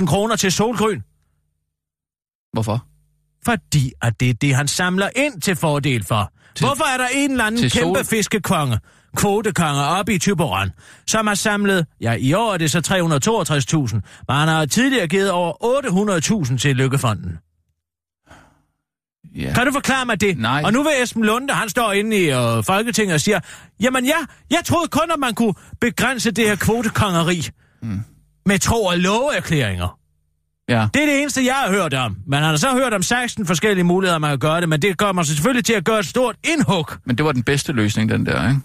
[0.00, 1.02] 365.000 kroner til Solgrøn.
[2.52, 2.84] Hvorfor?
[3.44, 6.32] Fordi at det er det, han samler ind til fordel for.
[6.54, 8.78] Til- Hvorfor er der en eller anden kæmpe sol- fiskekonge,
[9.16, 10.70] kvotekonge oppe i Tyberon,
[11.06, 13.94] som har samlet, ja i år er det så 362.000,
[14.28, 15.52] men han har tidligere givet over
[16.50, 17.38] 800.000 til Lykkefonden.
[19.34, 19.52] Ja.
[19.54, 20.38] Kan du forklare mig det?
[20.38, 20.62] Nej.
[20.64, 23.40] Og nu vil Esben Lunde, han står inde i øh, Folketinget og siger,
[23.80, 24.16] jamen ja,
[24.50, 27.48] jeg troede kun, at man kunne begrænse det her kvotekongeri
[27.82, 28.00] mm.
[28.46, 29.98] med tro- og loveerklæringer.
[30.68, 30.88] Ja.
[30.94, 32.16] Det er det eneste, jeg har hørt om.
[32.26, 35.12] Man har så hørt om 16 forskellige muligheder, man kan gøre det, men det gør
[35.12, 36.86] man selvfølgelig til at gøre et stort indhug.
[37.04, 38.60] Men det var den bedste løsning, den der, ikke?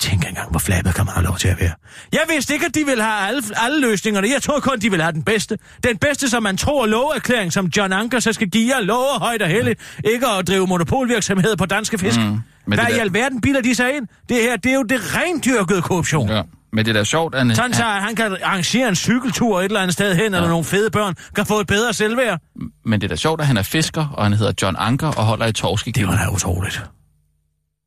[0.00, 1.72] Tænk engang, hvor flabet kan man have lov til at være.
[2.12, 4.28] Jeg vidste ikke, at de ville have alle, alle løsningerne.
[4.34, 5.58] Jeg troede kun, de ville have den bedste.
[5.84, 9.42] Den bedste, som man tror loverklæring, som John Anker så skal give jer lover højt
[9.42, 9.80] og heldigt.
[10.12, 12.20] Ikke at drive monopolvirksomhed på danske fisk.
[12.20, 14.06] Mm, Hvad det i der- alverden bilder de sig ind?
[14.28, 16.28] Det her, det er jo det rendyrkede korruption.
[16.28, 16.42] Ja.
[16.72, 19.64] Men det er da sjovt, at Sådan så, at han kan arrangere en cykeltur et
[19.64, 20.36] eller andet sted hen, ja.
[20.36, 22.38] eller nogle fede børn kan få et bedre selvværd.
[22.84, 25.24] men det er da sjovt, at han er fisker, og han hedder John Anker og
[25.24, 26.08] holder i Det torskegilde.
[26.08, 26.82] var da utroligt.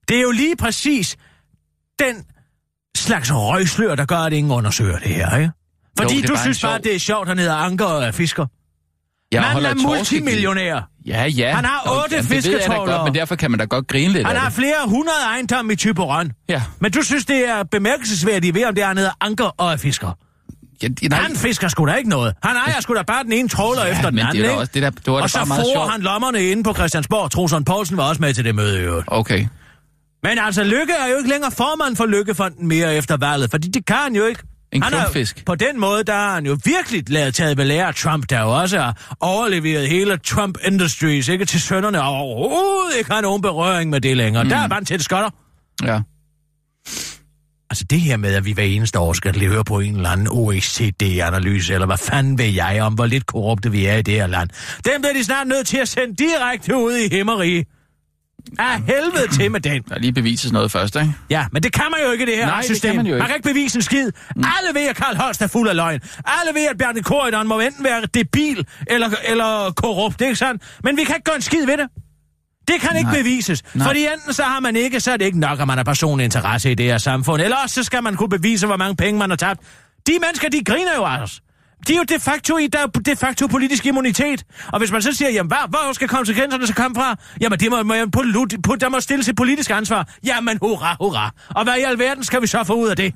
[0.08, 1.15] Det er jo lige præcis
[1.99, 2.15] den
[2.97, 5.51] slags røgslør, der gør, at ingen undersøger det her, ikke?
[5.97, 8.45] Fordi Jo, du synes bare, sjov- det er sjovt, han hedder Anker og er fisker.
[9.32, 10.89] Jeg Manden er multimillionær.
[11.06, 11.56] Ja, ja.
[11.56, 12.15] Han har otte
[12.86, 14.53] godt, Men derfor kan man da godt grine lidt Han har det.
[14.53, 16.32] flere hundrede ejendomme i Typeron.
[16.49, 16.62] Ja.
[16.79, 19.77] Men du synes, det er bemærkelsesværdigt ved, om det er, han hedder Anker og er
[19.77, 20.12] fisker.
[20.84, 22.34] ja nej, Han fisker sgu da ikke noget.
[22.43, 24.60] Han ejer sgu da bare den ene trawler efter den anden, det er ikke?
[24.60, 25.91] også, det, der, det var og så bare meget sjovt.
[25.91, 27.32] han lommerne inde på Christiansborg.
[27.32, 29.08] Trosson Poulsen var også med til det møde i øvrigt.
[29.08, 29.47] Okay.
[30.23, 33.86] Men altså, Lykke er jo ikke længere formand for Lykkefonden mere efter valget, fordi det
[33.86, 34.43] kan han jo ikke.
[34.71, 35.33] En han er.
[35.45, 38.41] På den måde, der har han jo virkelig lavet taget ved lære af Trump, der
[38.41, 43.41] jo også har overleveret hele Trump Industries, ikke til sønderne, og overhovedet ikke har nogen
[43.41, 44.43] berøring med det længere.
[44.43, 44.49] Mm.
[44.49, 45.29] Der er bare en tæt skotter.
[45.83, 45.99] Ja.
[47.69, 50.09] Altså det her med, at vi hver eneste år skal lige høre på en eller
[50.09, 54.13] anden OECD-analyse, eller hvad fanden ved jeg om, hvor lidt korrupte vi er i det
[54.13, 54.49] her land.
[54.86, 57.65] Den bliver de snart nødt til at sende direkte ud i himmerige.
[58.60, 59.84] Af helvede til med den.
[59.89, 61.13] Der er lige bevises noget først, ikke?
[61.29, 62.89] Ja, men det kan man jo ikke i det her Nej, det retssystem.
[62.89, 63.19] kan man jo ikke.
[63.19, 64.12] man kan ikke bevise en skid.
[64.36, 64.43] Mm.
[64.60, 65.99] Alle ved, at Karl Holst er fuld af løgn.
[66.25, 70.63] Alle ved, at Bjarne Korydon må enten være debil eller, eller korrupt, ikke sandt?
[70.84, 71.88] Men vi kan ikke gøre en skid ved det.
[72.67, 73.21] Det kan ikke Nej.
[73.21, 73.63] bevises.
[73.73, 73.88] Nej.
[73.88, 76.23] Fordi enten så har man ikke, så er det ikke nok, at man har personlig
[76.25, 77.41] interesse i det her samfund.
[77.41, 79.60] Eller også så skal man kunne bevise, hvor mange penge man har tabt.
[80.08, 81.41] De mennesker, de griner jo af os.
[81.87, 84.43] De er jo de facto, i, der er de facto politisk immunitet.
[84.67, 87.15] Og hvis man så siger, jamen hvad, hvor skal konsekvenserne så komme fra?
[87.41, 90.07] Jamen det må, må, polit, po- der må stilles et politisk ansvar.
[90.25, 91.31] Jamen hurra, hurra.
[91.49, 93.13] Og hvad i alverden skal vi så få ud af det?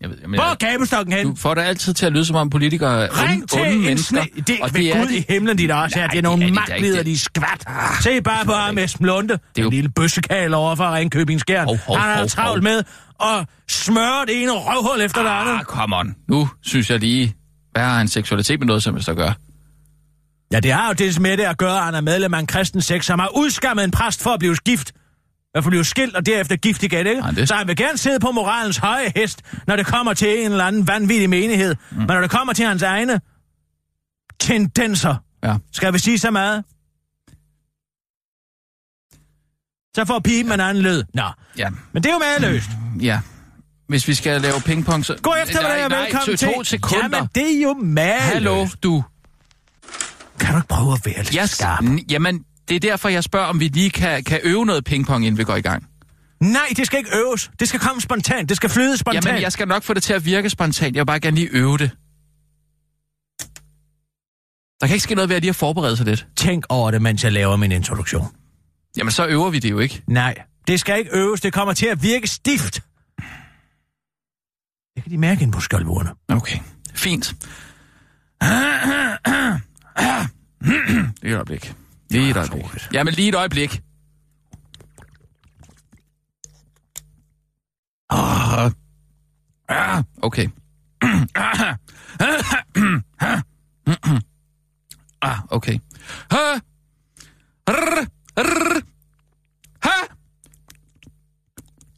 [0.00, 1.26] Jeg ved, jamen, Hvor er gabestokken hen?
[1.26, 3.72] du får det altid til at lyde som om politikere er Ring onde, til onde
[3.72, 4.22] en mennesker.
[4.34, 4.42] sne...
[4.46, 5.16] Det, og det er Gud de.
[5.16, 6.08] i himlen, der også her.
[6.08, 7.64] Det er nogle det er magtlider, de er skvat.
[8.02, 9.34] Se bare på ham med Lunde.
[9.34, 11.68] er Den jo- lille bøssekal over for Ringkøbing Skjern.
[11.68, 11.78] Han
[12.10, 12.82] er hov, travlt med
[13.22, 15.52] at smøre det ene røvhul efter det andet.
[15.52, 16.14] Ah, come on.
[16.28, 17.34] Nu synes jeg lige,
[17.74, 19.32] hvad har han seksualitet med noget, som hvis der gør?
[20.52, 22.46] Ja, det har jo det med det at gøre, at han er medlem af en
[22.46, 24.92] kristen sekt, som har udskammet en præst for at blive gift.
[25.54, 27.20] At blive skilt og derefter gift igen, ikke?
[27.20, 30.44] Nej, det- Så han vil gerne sidde på moralens høje hest, når det kommer til
[30.44, 31.74] en eller anden vanvittig menighed.
[31.90, 31.96] Mm.
[31.96, 33.20] Men når det kommer til hans egne
[34.40, 35.56] tendenser, Ja.
[35.72, 36.64] skal vi sige så meget?
[39.96, 41.02] Så får pipen en anden lyd.
[41.14, 41.22] Nå,
[41.58, 41.68] Ja.
[41.92, 42.68] men det er jo mageløst.
[43.00, 43.20] Ja.
[43.88, 45.16] Hvis vi skal lave pingpong, så...
[45.22, 46.48] Gå efter, hvad nej, jeg er nej, velkommen til.
[46.54, 47.08] to sekunder.
[47.12, 48.32] Jamen, det er jo mageløst.
[48.32, 49.04] Hallo, du.
[50.40, 51.84] Kan du ikke prøve at være lidt Jeg, skarp?
[52.10, 55.38] jamen, det er derfor, jeg spørger, om vi lige kan, kan øve noget pingpong, inden
[55.38, 55.86] vi går i gang.
[56.40, 57.50] Nej, det skal ikke øves.
[57.60, 58.48] Det skal komme spontant.
[58.48, 59.26] Det skal flyde spontant.
[59.26, 60.96] Jamen, jeg skal nok få det til at virke spontant.
[60.96, 61.90] Jeg vil bare gerne lige øve det.
[64.80, 66.26] Der kan ikke ske noget ved, at lige har forberedt sig lidt.
[66.36, 68.26] Tænk over det, mens jeg laver min introduktion.
[68.96, 70.02] Jamen, så øver vi det jo ikke.
[70.08, 70.34] Nej,
[70.66, 71.40] det skal ikke øves.
[71.40, 72.80] Det kommer til at virke stift.
[74.94, 76.10] Det kan de mærke ind på skalvurene.
[76.28, 76.58] Okay,
[76.94, 77.34] fint.
[81.22, 81.74] Lige et øjeblik.
[82.10, 82.64] Lige et øjeblik.
[82.92, 83.82] Jamen, lige et øjeblik.
[88.10, 88.70] Ah.
[89.68, 90.48] Ah, okay.
[95.22, 95.78] ah, okay.
[96.30, 96.60] Ha!
[97.68, 98.06] Rrr,
[99.82, 99.90] ha!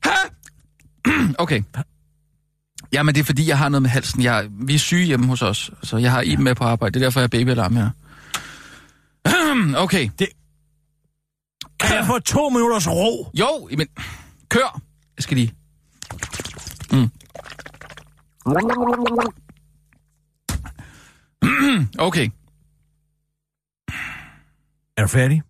[0.02, 0.16] Ha!
[1.38, 1.62] Okay.
[2.92, 4.22] Jamen, det er fordi, jeg har noget med halsen.
[4.22, 6.94] Jeg, vi er syge hjemme hos os, så jeg har Iben med på arbejde.
[6.94, 7.90] Det er derfor, jeg har babyalarm her.
[9.84, 10.10] Okay.
[10.18, 10.28] Det...
[11.80, 13.30] Kan jeg få to minutters ro?
[13.34, 13.86] Jo, men
[14.48, 14.80] kør.
[15.16, 15.54] Jeg skal lige...
[16.92, 17.10] Mm.
[21.98, 22.30] Okay.
[24.96, 25.42] Er du færdig?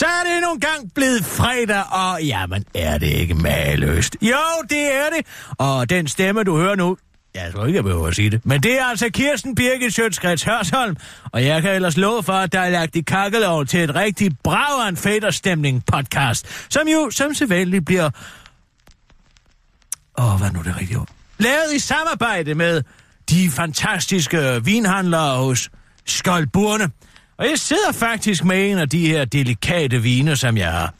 [0.00, 4.16] Så er det nogle gang blevet fredag, og jamen, er det ikke maløst?
[4.22, 4.38] Jo,
[4.70, 5.26] det er det.
[5.58, 6.96] Og den stemme, du hører nu,
[7.34, 10.42] jeg tror ikke, jeg behøver at sige det, men det er altså Kirsten Birgit Sjøtskrets
[10.42, 10.96] Hørsholm,
[11.32, 14.38] og jeg kan ellers love for, at der er lagt i kakkelov til et rigtig
[14.44, 18.10] braveren fæderstemning podcast, som jo som sædvanligt bliver...
[20.18, 21.08] Åh, hvad er nu det rigtige ord?
[21.38, 22.82] Lavet i samarbejde med
[23.30, 25.70] de fantastiske vinhandlere hos
[26.06, 26.90] Skoldburne.
[27.40, 30.94] Og jeg sidder faktisk med en af de her delikate vine, som jeg har,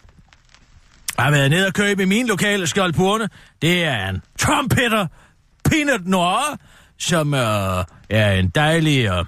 [1.17, 3.29] Jeg har været nede og købe i min lokale skjoldpurne.
[3.63, 5.07] Det er en trumpeter
[5.71, 6.59] Pinot Noir,
[6.99, 9.25] som øh, er en dejlig øh,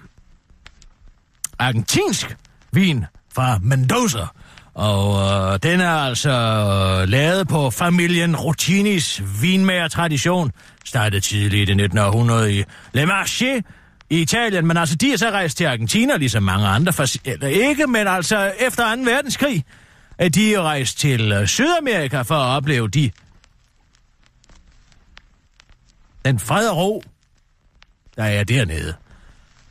[1.59, 2.37] argentinsk
[2.73, 4.27] vin fra Mendoza.
[4.75, 10.53] Og øh, den er altså øh, lavet på familien Rutinis vinmager-tradition.
[10.85, 13.63] Startede tidligt i 1900 i Le Marché
[14.13, 17.49] i Italien, men altså de er så rejst til Argentina, ligesom mange andre, for, eller
[17.49, 19.03] ikke, men altså efter 2.
[19.03, 19.65] verdenskrig,
[20.19, 23.11] at de er rejst til øh, Sydamerika for at opleve de
[26.25, 27.03] den fred og ro,
[28.17, 28.95] der er dernede.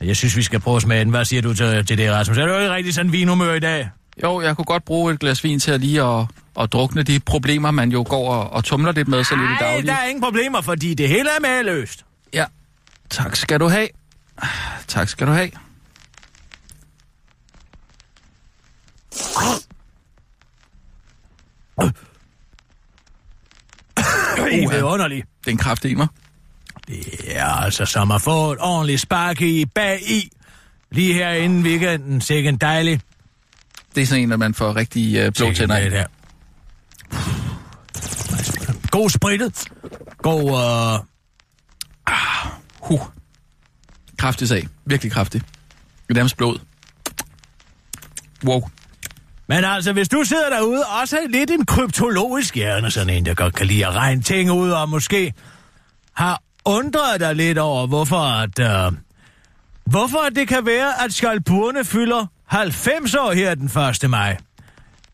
[0.02, 1.10] Jeg synes, vi skal prøve at smage den.
[1.10, 2.38] Hvad siger du til, til det, Rasmus?
[2.38, 3.90] Er du ikke rigtig sådan vinhumør i dag?
[4.24, 6.26] Jo, jeg kunne godt bruge et glas vin til at lige at,
[6.60, 9.54] at drukne de problemer, man jo går og, og tumler lidt med så lidt i
[9.60, 9.88] daglig.
[9.88, 12.06] der er ingen problemer, fordi det hele er maløst.
[12.34, 12.46] Ja.
[13.10, 13.88] Tak skal du have.
[14.88, 15.52] Tak skal du have.
[24.52, 25.28] Det er underligt.
[25.40, 26.08] Det er en kraft i mig.
[26.88, 30.32] Det er altså som at få et ordentligt spark i bag i.
[30.92, 33.02] Lige her inden weekenden, sikkert dejligt.
[33.96, 35.90] Det er sådan en, at man får rigtig øh, blå tænder i.
[35.90, 36.06] der.
[38.92, 39.64] God spritet.
[40.18, 41.00] God, øh...
[42.82, 43.02] Huh.
[44.22, 44.68] Kraftig sag.
[44.86, 45.42] Virkelig kraftig.
[45.42, 46.60] Det er nærmest blod.
[48.44, 48.62] Wow.
[49.48, 53.26] Men altså, hvis du sidder derude og også er lidt en kryptologisk hjerne, sådan en,
[53.26, 55.34] der godt kan lide at regne ting ud, og måske
[56.14, 58.92] har undret dig lidt over, hvorfor at, øh,
[59.86, 63.66] hvorfor det kan være, at Skalpurne fylder 90 år her den
[64.04, 64.10] 1.
[64.10, 64.38] maj.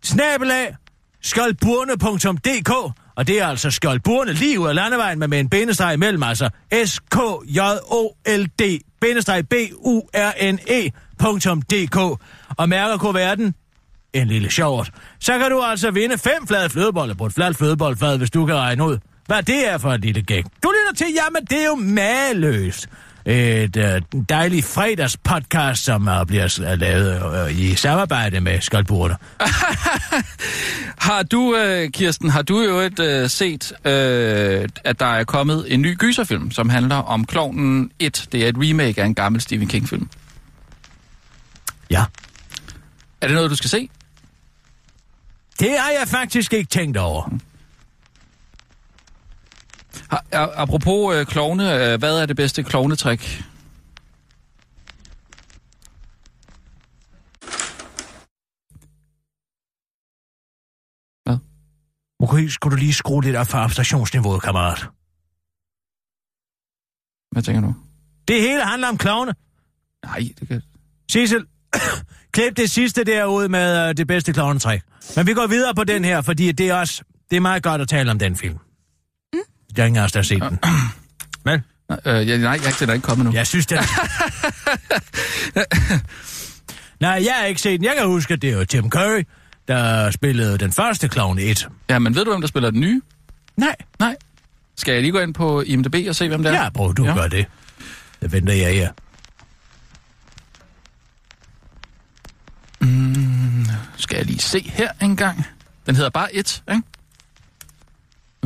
[0.03, 0.75] Snabelag
[1.21, 2.69] skoldburne.dk
[3.15, 6.49] Og det er altså skoldburne lige ud af landevejen, men med en bindestreg imellem, altså
[6.85, 8.61] S-K-J-O-L-D
[9.01, 10.91] bindestreg B-U-R-N-E.dk
[12.57, 13.55] og mærker kuverten
[14.13, 14.91] en lille short.
[15.19, 18.55] Så kan du altså vinde fem flade flødeboller på et fladt flødeboldfad, hvis du kan
[18.55, 20.45] regne ud, hvad det er for et lille gæk.
[20.63, 22.89] Du lytter til, jamen det er jo maløst.
[23.25, 29.15] Et øh, dejligt fredagspodcast, som øh, bliver øh, lavet øh, i samarbejde med Skoldburner.
[31.07, 35.65] Har du, øh, Kirsten, har du jo et øh, set, øh, at der er kommet
[35.73, 38.27] en ny gyserfilm, som handler om Klovnen 1.
[38.31, 40.09] Det er et remake af en gammel Stephen King-film.
[41.89, 42.03] Ja.
[43.21, 43.89] Er det noget, du skal se?
[45.59, 47.29] Det har jeg faktisk ikke tænkt over.
[50.09, 53.43] Har, apropos øh, klovne, øh, hvad er det bedste klovnetrik?
[62.21, 64.79] Okay, skulle du lige skrue lidt op for abstraktionsniveauet, kammerat?
[67.31, 67.75] Hvad tænker du?
[68.27, 69.35] Det hele handler om klovne.
[70.05, 70.61] Nej, det kan...
[71.11, 71.45] Sissel,
[72.31, 74.81] klip det sidste derude med uh, det bedste klovnetræk.
[75.15, 77.81] Men vi går videre på den her, fordi det er også det er meget godt
[77.81, 78.57] at tale om den film.
[79.33, 79.39] Mm.
[79.75, 80.59] Der er ingen af os, der har set den.
[81.51, 81.61] Vel?
[82.05, 83.31] Øh, ja, nej, jeg, er ikke kommet nu.
[83.33, 83.77] Jeg synes, den...
[86.99, 87.85] Nej, jeg har ikke set den.
[87.85, 89.23] Jeg kan huske, at det var Tim Curry,
[89.67, 91.69] der spillede den første Clown 1.
[91.89, 93.01] Ja, men ved du, hvem der spiller den nye?
[93.57, 93.75] Nej.
[93.99, 94.15] Nej.
[94.77, 96.63] Skal jeg lige gå ind på IMDb og se, hvem det er?
[96.63, 97.13] Ja, prøv du ja.
[97.13, 97.45] gør det.
[98.21, 98.89] Det venter jeg her.
[104.11, 105.45] Skal jeg lige se her en gang.
[105.85, 106.81] Den hedder bare et, ikke?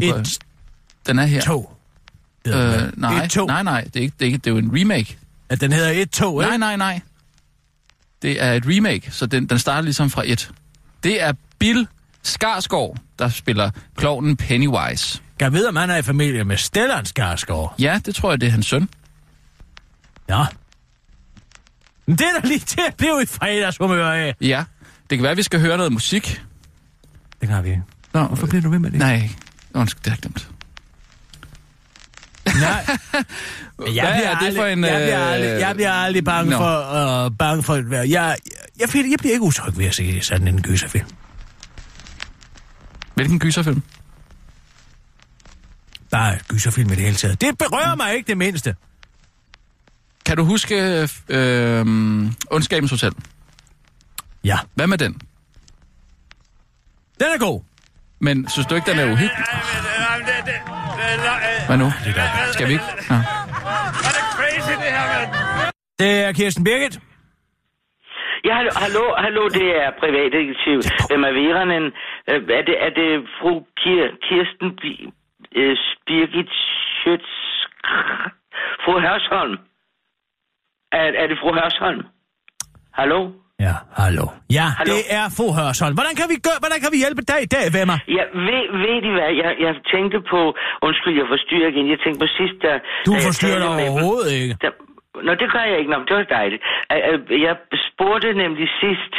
[0.01, 0.39] Nu jeg- Et,
[1.07, 1.41] Den er her.
[1.41, 1.77] to.
[2.47, 2.53] Øh,
[2.97, 3.45] nej, Et, to.
[3.45, 5.17] nej, nej, det er, ikke, det, er ikke, det er jo en remake.
[5.49, 6.57] At den hedder et, to, ikke?
[6.57, 7.01] Nej, nej, nej.
[8.21, 10.51] Det er et remake, så den, den starter ligesom fra et.
[11.03, 11.87] Det er Bill
[12.23, 15.21] Skarsgård, der spiller klovnen Pennywise.
[15.39, 17.75] Jeg ved, om han er i familie med Stellan Skarsgård.
[17.79, 18.89] Ja, det tror jeg, det er hans søn.
[20.29, 20.45] Ja.
[22.05, 24.35] Men det er da lige til at blive i fredagshumør af.
[24.41, 24.63] Ja,
[25.09, 26.41] det kan være, at vi skal høre noget musik.
[27.41, 27.83] Det kan vi ikke.
[28.13, 28.99] Nå, Hvorfor bliver du ved med det?
[28.99, 29.29] Nej,
[29.73, 30.49] undskyld, det har jeg glemt.
[32.61, 32.85] Nej.
[32.87, 32.97] Jeg
[33.77, 36.51] Hvad bliver er det aldrig, for en, jeg, bliver øh, aldrig, jeg bliver aldrig bange
[36.51, 36.57] Nå.
[36.57, 38.09] for, uh, bange for at være...
[38.09, 38.35] Jeg,
[38.79, 41.07] jeg, jeg, jeg bliver ikke utryg ved at se sådan en gyserfilm.
[43.15, 43.81] Hvilken gyserfilm?
[46.11, 47.41] Bare gyserfilm i det hele taget.
[47.41, 48.75] Det berører mig ikke det mindste.
[50.25, 51.85] Kan du huske øh,
[52.51, 53.11] Ondskabens Hotel?
[54.45, 55.13] Ja, Hvad med den?
[57.19, 57.61] den er god.
[58.19, 59.45] Men synes du ikke, den er uhyggelig?
[61.67, 61.87] Hvad nu?
[62.55, 62.89] Skal vi ikke?
[63.11, 63.15] Ja.
[64.07, 65.29] Er det crazy, det her, mand?
[65.99, 66.99] Det er Kirsten Birgit.
[68.47, 70.77] Ja, hallo, hallo, hallo, det er privatdetektiv.
[71.09, 71.85] Hvem er Veranen?
[72.29, 75.09] Øh, Er det, er det fru Kir, Kirsten Bi-
[75.61, 75.77] øh,
[76.07, 76.51] Birgit
[76.95, 77.31] Schøtz?
[78.83, 79.55] Fru Hørsholm?
[80.91, 82.01] Er, er det fru Hørsholm?
[82.99, 83.19] Hallo?
[83.59, 84.25] Ja, hallo.
[84.57, 84.93] Ja, Hallo?
[84.93, 85.95] det er fru Hørsholm.
[85.99, 87.97] Hvordan kan vi gøre, hvordan kan vi hjælpe dig i dag, Vemmer?
[88.17, 89.31] Ja, ved, ved I hvad?
[89.43, 90.39] Jeg, jeg tænkte på...
[90.87, 91.85] Undskyld, jeg forstyrrer igen.
[91.93, 92.71] Jeg tænkte på sidst, da...
[93.07, 94.53] Du da forstyrrer dig talte med- overhovedet ikke.
[94.63, 94.71] Der,
[95.27, 95.91] Nå, det gør jeg ikke.
[95.93, 96.61] Nå, det var dejligt.
[97.47, 97.55] Jeg
[97.89, 99.13] spurgte nemlig sidst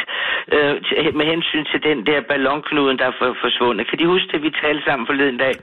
[0.55, 0.73] øh,
[1.19, 3.83] med hensyn til den der ballonknuden, der er for, forsvundet.
[3.89, 5.55] Kan de huske det, vi talte sammen forleden dag?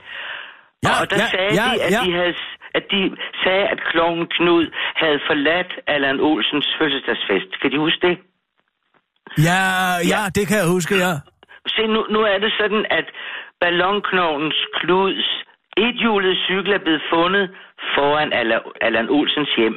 [0.85, 2.01] Ja, og der ja, sagde ja, de, at ja.
[2.05, 2.35] de havde
[2.79, 3.01] at de
[3.43, 4.65] sagde, at kloven Knud
[4.95, 7.51] havde forladt Allan Olsens fødselsdagsfest.
[7.61, 8.15] Kan de huske det?
[9.47, 9.61] Ja,
[10.13, 11.13] ja, det kan jeg huske, ja.
[11.75, 13.05] Se, nu, nu er det sådan, at
[13.61, 15.29] ballonknovens Knuds
[15.77, 17.45] ethjulede cykel er blevet fundet
[17.95, 19.75] foran Alla- Allan Olsens hjem.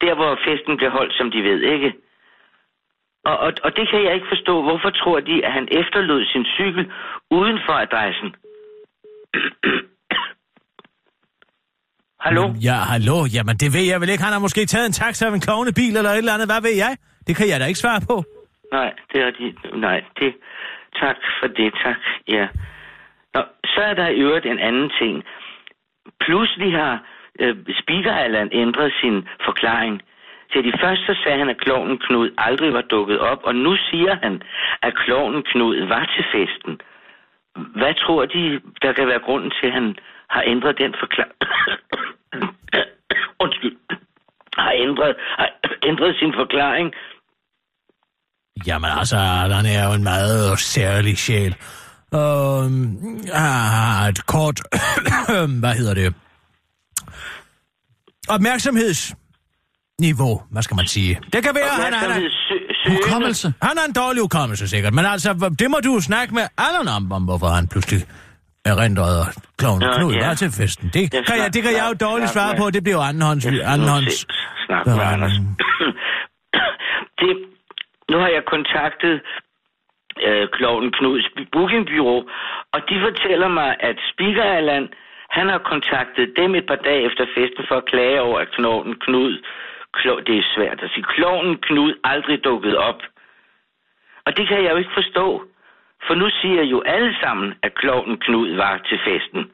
[0.00, 1.92] Der, hvor festen blev holdt, som de ved, ikke?
[3.24, 4.62] Og, og, og det kan jeg ikke forstå.
[4.62, 6.84] Hvorfor tror de, at han efterlod sin cykel
[7.30, 8.28] uden for adressen?
[12.24, 12.44] Hallo?
[12.68, 13.16] Ja, hallo.
[13.34, 14.24] Jamen, det ved jeg vel ikke.
[14.24, 16.48] Han har måske taget en taxa af en klovnebil eller et eller andet.
[16.48, 16.96] Hvad ved jeg?
[17.26, 18.24] Det kan jeg da ikke svare på.
[18.74, 19.54] Nej, det er de...
[19.72, 20.34] Nej, det...
[21.00, 22.00] Tak for det, tak.
[22.28, 22.48] Ja.
[23.34, 25.24] Nå, så er der i øvrigt en anden ting.
[26.20, 27.02] Pludselig har
[27.40, 30.02] øh, Speaker Allan ændret sin forklaring.
[30.52, 33.76] Til de første så sagde han, at kloven Knud aldrig var dukket op, og nu
[33.76, 34.42] siger han,
[34.82, 36.80] at kloven Knud var til festen.
[37.56, 39.96] Hvad tror de, der kan være grunden til, at han
[40.30, 41.34] har ændret den forklaring?
[43.44, 43.76] Undskyld.
[44.58, 45.50] Har ændret, har
[45.90, 46.94] ændret sin forklaring
[48.66, 51.54] Jamen altså, han er jo en meget særlig sjæl.
[52.12, 52.98] Um,
[53.32, 54.60] har et kort...
[55.62, 56.14] hvad hedder det?
[58.28, 61.20] Opmærksomhedsniveau, hvad skal man sige?
[61.32, 62.20] Det kan være, han, er.
[62.90, 63.52] Hukommelse.
[63.62, 64.94] han er en dårlig hukommelse, sikkert.
[64.94, 68.04] Men altså, det må du snakke med Allan om, om hvorfor han pludselig
[68.64, 69.26] erindrede og
[69.58, 70.26] kloven Nå, Knud ja.
[70.26, 70.90] var til festen.
[70.94, 72.70] Det, Jeg kan, jeg, det kan jeg jo dårligt svare på.
[72.70, 73.46] Det bliver jo andenhånds...
[73.46, 74.26] andenhånds
[74.66, 74.98] Snak med.
[75.00, 75.32] Anders.
[77.20, 77.36] det,
[78.10, 79.20] nu har jeg kontaktet
[80.26, 82.28] øh, Kloven Knuds bookingbyrå,
[82.72, 84.88] og de fortæller mig, at Speaker Allan,
[85.30, 88.94] han har kontaktet dem et par dage efter festen for at klage over, at Kloven
[88.94, 89.42] Knud,
[89.92, 93.02] klo, det er svært at sige, Kloven Knud aldrig dukket op.
[94.26, 95.44] Og det kan jeg jo ikke forstå,
[96.06, 99.52] for nu siger jo alle sammen, at Kloven Knud var til festen.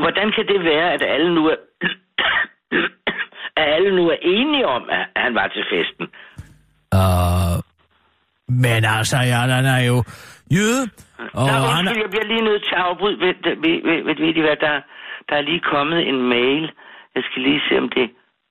[0.00, 1.56] Hvordan kan det være, at alle nu er,
[3.60, 6.08] at alle nu er enige om, at han var til festen?
[6.96, 7.54] Uh,
[8.64, 9.96] men altså, ja, han er jo
[10.56, 10.82] jøde,
[11.40, 13.16] og Nå, han jeg bliver lige nødt til at afbryde.
[13.24, 14.74] Ved, ved, ved, ved, ved I hvad, der,
[15.28, 16.64] der er lige kommet en mail.
[17.14, 18.06] Jeg skal lige se, om det...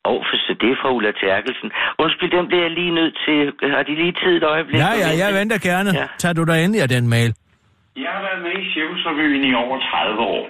[0.08, 1.70] Åh, oh, for så det er fra Ulla Terkelsen.
[2.04, 3.38] Undskyld, den bliver jeg lige nødt til.
[3.76, 4.80] Har de lige tid et øjeblik?
[4.86, 5.90] Ja, ja, jeg venter gerne.
[6.00, 6.08] Ja.
[6.22, 7.32] Tag du dig endelig af den mail.
[8.04, 10.44] Jeg har været med i Cirkusrevyen i over 30 år.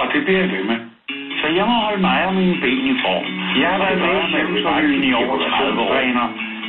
[0.00, 0.78] Og det bliver jeg ved med.
[1.40, 3.26] Så jeg må holde mig og mine ben i form.
[3.62, 5.92] Jeg har været med i Cirkusrevyen i over 30 år.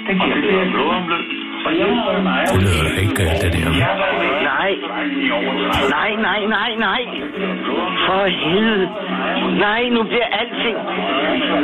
[0.07, 1.25] Det blodomløb.
[1.63, 1.71] Må
[2.07, 3.69] holde mig og Det lyder da ikke galt, det der.
[4.53, 4.71] Nej.
[4.71, 5.89] Cirkusrevyen i over 30 år.
[5.97, 7.01] Nej, nej, nej, nej.
[8.05, 8.87] For helvede.
[9.65, 10.77] Nej, nu bliver alting...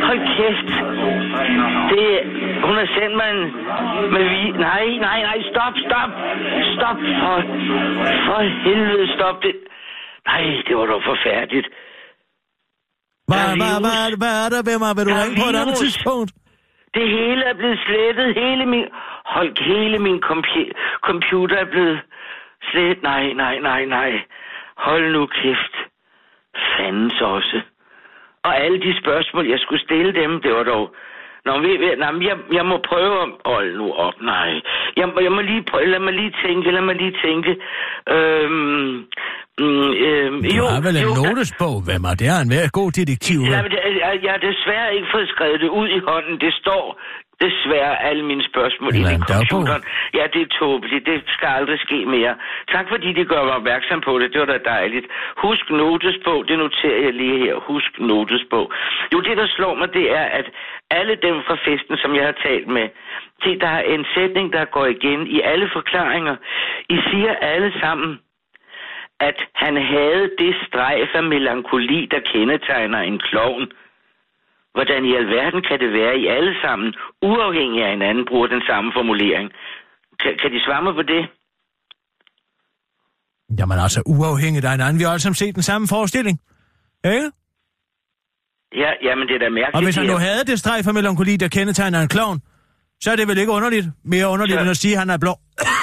[0.08, 0.70] Hold kæft.
[1.92, 2.06] Det...
[2.68, 3.42] Hun har sendt mig en...
[4.14, 4.42] Med vi...
[4.68, 5.38] Nej, nej, nej.
[5.52, 6.12] Stop, stop.
[6.76, 6.98] Stop.
[7.22, 7.36] For,
[8.28, 9.56] for helvede, stop det.
[10.30, 11.68] Nej, det var dog forfærdeligt.
[13.32, 14.92] Hvad, hvad, hvad, hvad er der ved mig?
[14.98, 16.30] Vil du ringe på et andet tidspunkt?
[16.94, 18.36] Det hele er blevet slettet.
[18.36, 18.86] Hele min...
[19.26, 20.72] Hold hele min compu-
[21.02, 22.00] computer er blevet
[22.72, 23.04] slettet.
[23.04, 24.22] Nej, nej, nej, nej.
[24.78, 25.76] Hold nu kæft.
[26.78, 27.62] Fandens også.
[28.44, 30.96] Og alle de spørgsmål, jeg skulle stille dem, det var dog...
[31.46, 33.30] Nå, vi, vi, nej, jeg, jeg må prøve at...
[33.46, 34.62] Hold nu op, nej.
[34.98, 37.58] Jeg, jeg må lige prøve, lad mig lige tænke, lad mig lige tænke.
[38.10, 39.08] Øhm,
[39.62, 42.26] mm, øhm, Du jo, har vel en jo, notesbog, hvem er det?
[42.34, 43.40] Er en hver god detektiv?
[43.54, 43.72] Ja, men
[44.08, 46.36] jeg, jeg har desværre ikke fået skrevet det ud i hånden.
[46.46, 46.86] Det står
[47.46, 49.84] desværre alle mine spørgsmål i computeren.
[50.18, 51.04] Ja, det er tåbeligt.
[51.12, 52.34] Det skal aldrig ske mere.
[52.76, 54.28] Tak fordi de gør mig opmærksom på det.
[54.34, 55.06] Det var da dejligt.
[55.46, 56.40] Husk notesbog.
[56.50, 57.56] Det noterer jeg lige her.
[57.70, 58.66] Husk notesbog.
[59.14, 60.48] Jo, det der slår mig, det er, at
[61.00, 62.86] alle dem fra festen, som jeg har talt med,
[63.44, 66.36] se, der er en sætning, der går igen i alle forklaringer.
[66.96, 68.20] I siger alle sammen,
[69.30, 73.64] at han havde det strejf af melankoli, der kendetegner en klovn.
[74.76, 76.90] Hvordan i alverden kan det være, at I alle sammen,
[77.32, 79.48] uafhængig af hinanden, bruger den samme formulering?
[80.22, 81.24] Kan, kan de svare mig på det?
[83.60, 84.98] Jamen altså, uafhængigt af hinanden.
[85.00, 86.36] Vi har alle sammen set den samme forestilling.
[87.06, 87.32] Ikke?
[88.76, 89.76] Ja, jamen det er da mærkeligt.
[89.76, 92.38] Og hvis han nu havde det streg for melankoli, der kendetegner en klovn,
[93.02, 93.86] så er det vel ikke underligt.
[94.04, 94.62] Mere underligt, Ja.
[94.62, 95.34] end at sige, at han er blå.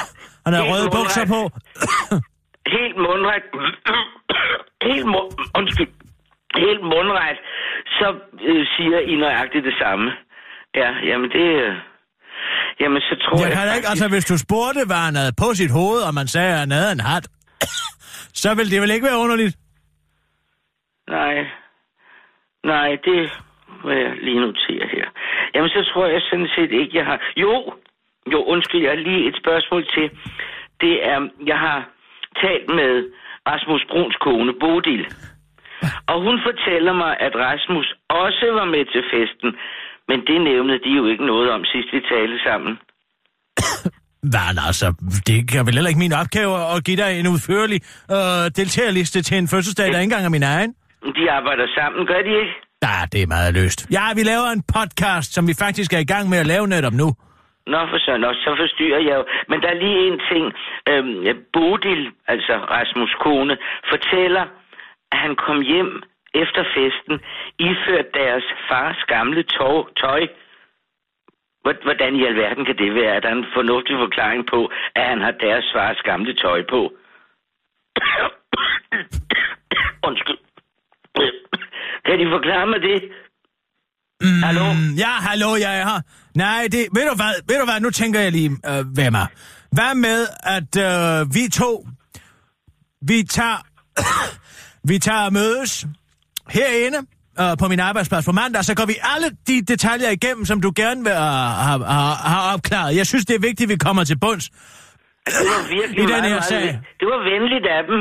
[0.46, 1.40] han har røde bukser på.
[2.76, 3.42] Helt mundret.
[4.88, 5.30] helt mund...
[5.58, 5.92] Undskyld.
[6.56, 7.38] Helt mundret.
[7.98, 8.06] Så
[8.48, 10.12] øh, siger I nøjagtigt det samme.
[10.74, 11.46] Ja, jamen det...
[11.64, 11.74] Øh,
[12.80, 13.44] jamen så tror jeg...
[13.44, 16.14] Jeg kan da ikke, altså hvis du spurgte, hvad han havde på sit hoved, og
[16.14, 17.26] man sagde, at han havde en hat,
[18.42, 19.54] så ville det vel ikke være underligt.
[21.08, 21.36] Nej.
[22.64, 23.20] Nej, det
[23.84, 25.06] må jeg lige notere her.
[25.54, 27.18] Jamen, så tror jeg sådan set ikke, jeg har...
[27.36, 27.72] Jo,
[28.32, 30.10] jo, undskyld, jeg har lige et spørgsmål til.
[30.80, 31.88] Det er, jeg har
[32.44, 32.92] talt med
[33.50, 35.04] Rasmus Bruns kone, Bodil.
[36.12, 37.88] Og hun fortæller mig, at Rasmus
[38.24, 39.50] også var med til festen.
[40.08, 42.72] Men det nævnede de jo ikke noget om sidst vi talte sammen.
[44.22, 44.86] Hvad altså,
[45.26, 47.80] det er vel heller ikke min opgave at give dig en udførlig
[48.16, 50.70] øh, deltagerliste til en fødselsdag, der ikke engang er min egen.
[51.18, 52.54] De arbejder sammen, gør de ikke?
[52.82, 53.86] Ja, det er meget løst.
[53.90, 56.92] Ja, vi laver en podcast, som vi faktisk er i gang med at lave netop
[56.92, 57.08] nu.
[57.72, 59.24] Nå, for så, nå, så forstyrrer jeg jo.
[59.48, 60.46] Men der er lige en ting.
[60.88, 63.58] Øhm, Bodil, altså Rasmus kone,
[63.90, 64.44] fortæller,
[65.12, 66.02] at han kom hjem
[66.34, 67.20] efter festen,
[67.58, 69.82] iført deres fars gamle tøj.
[69.96, 70.26] tøj.
[71.62, 73.14] Hvor- Hvordan i alverden kan det være?
[73.16, 76.92] Er der en fornuftig forklaring på, at han har deres fars gamle tøj på?
[80.08, 80.38] Undskyld.
[82.06, 82.98] Kan de forklare mig det?
[84.20, 84.64] Mm, Hallo?
[85.04, 86.00] Ja, hallo, jeg er her.
[86.34, 89.26] Nej, det, ved du hvad, ved du hvad, nu tænker jeg lige, øh, hvem er.
[89.72, 90.26] Hvad med,
[90.56, 91.86] at øh, vi to,
[93.02, 93.60] vi tager,
[94.90, 95.86] vi tager og mødes
[96.50, 96.98] herinde
[97.40, 100.72] øh, på min arbejdsplads på mandag, så går vi alle de detaljer igennem, som du
[100.76, 101.18] gerne vil uh,
[101.66, 102.96] have, have, have opklaret.
[102.96, 104.46] Jeg synes, det er vigtigt, at vi kommer til bunds.
[105.26, 106.62] Det var virkelig I den meget, her meget, sag.
[106.66, 107.98] ven- Det var venligt af dem.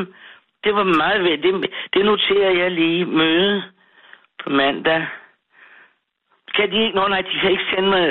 [0.64, 1.44] Det var meget venligt.
[1.46, 1.52] Det,
[1.94, 3.02] det noterer jeg lige.
[3.20, 3.54] Møde
[4.44, 5.02] på mandag.
[6.58, 6.96] Kan de ikke?
[7.00, 8.04] Nå nej, de kan ikke sende mig...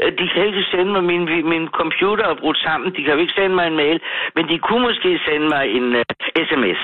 [0.00, 1.02] øh, De kan ikke sende mig...
[1.10, 1.22] Min,
[1.52, 2.86] min computer er brudt sammen.
[2.96, 3.98] De kan jo ikke sende mig en mail.
[4.36, 6.02] Men de kunne måske sende mig en uh,
[6.48, 6.80] sms.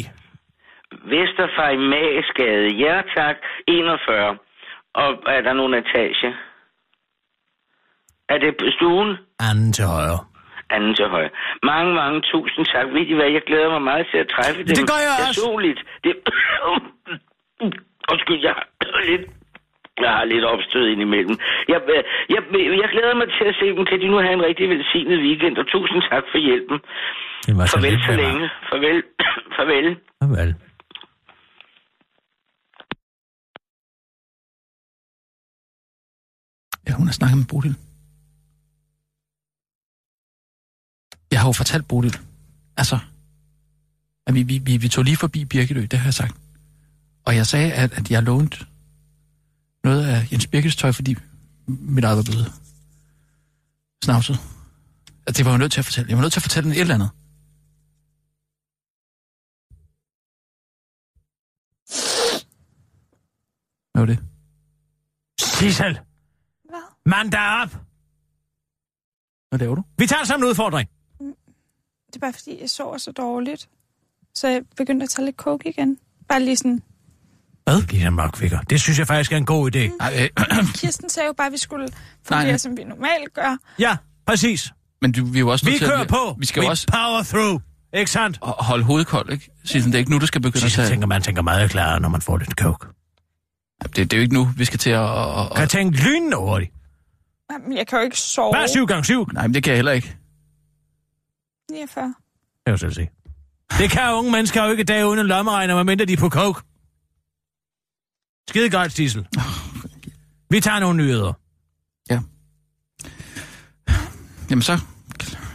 [1.15, 3.37] Vesterfejmarksgade, ja tak.
[3.69, 4.39] 41.
[4.95, 6.35] Og er der nogen etage?
[8.29, 9.17] Er det stuen?
[9.41, 10.19] Anden til højre.
[10.75, 11.31] Anden til højre.
[11.63, 12.87] Mange, mange tusind tak.
[12.95, 14.75] Ved I hvad, jeg glæder mig meget til at træffe dem.
[14.81, 15.29] Det gør jeg også.
[15.29, 15.81] Personligt.
[16.05, 16.13] Det...
[18.13, 18.67] Undskyld, jeg har
[19.11, 19.25] lidt...
[20.05, 21.37] Jeg har lidt opstød indimellem.
[21.69, 21.81] Jeg,
[22.35, 22.43] jeg,
[22.83, 23.85] jeg glæder mig til at se dem.
[23.85, 26.79] Kan de nu have en rigtig velsignet weekend, og tusind tak for hjælpen.
[27.47, 28.51] Det var så Farvel så længe.
[28.71, 29.03] Farvel.
[29.57, 29.97] Farvel.
[30.23, 30.55] Farvel.
[36.87, 37.90] Ja, hun har snakket med Bodil.
[41.31, 42.19] Jeg har jo fortalt Bodil,
[42.77, 42.99] altså,
[44.27, 46.35] at vi, vi, vi, vi tog lige forbi Birkedø, det har jeg sagt.
[47.25, 48.67] Og jeg sagde, at, at jeg lånte
[49.85, 51.17] noget af Jens Birkes tøj, fordi
[51.67, 52.53] mit eget var blevet
[54.05, 54.39] snavset.
[55.27, 56.09] At det var jeg nødt til at fortælle.
[56.09, 57.11] Jeg var nødt til at fortælle den et eller andet.
[63.93, 64.19] Hvad var det?
[65.41, 66.01] Sissel!
[66.65, 66.83] Hvad?
[67.07, 67.71] Mand dig op!
[69.49, 69.85] Hvad laver du?
[69.99, 70.89] Vi tager sammen en udfordring.
[72.11, 73.69] Det er bare fordi, jeg sover så dårligt.
[74.35, 75.99] Så jeg begyndte at tage lidt coke igen.
[76.29, 76.83] Bare lige sådan...
[77.65, 77.83] Hvad?
[77.93, 78.61] Lina Mørkvikker.
[78.61, 79.79] Det synes jeg faktisk er en god idé.
[80.01, 81.89] Ej, øh, Kirsten sagde jo bare, at vi skulle
[82.25, 83.57] fungere, som vi normalt gør.
[83.79, 83.97] Ja,
[84.27, 84.73] præcis.
[85.03, 86.37] men du, vi er jo også Vi til at- kører på.
[86.39, 87.61] Vi skal We jo også power through.
[87.95, 88.39] Ikke sandt?
[88.45, 89.51] ho- holde hovedet koldt, ikke?
[89.65, 90.89] Sissel, det er ikke nu, du skal begynde at Så tage...
[90.89, 92.87] tænker man tænker meget klarere, når man får lidt coke.
[93.83, 95.01] Det, det er jo ikke nu, vi skal til at...
[95.01, 96.73] at, at, Kan tænke lynende hurtigt.
[97.53, 98.55] Jamen, jeg kan jo ikke sove.
[98.55, 99.29] Hvad er 7 gange 7?
[99.33, 100.17] Nej, men det kan jeg heller ikke.
[101.71, 102.05] 49.
[102.07, 102.15] Det
[102.67, 103.09] kan jeg jo selv se.
[103.79, 106.29] Det kan unge mennesker jo ikke i dag uden en lommeregner, medmindre de er på
[106.29, 106.61] coke.
[108.49, 109.27] Skide godt, Sissel.
[110.51, 111.33] Vi tager nogle nyheder.
[114.51, 114.79] Jamen så,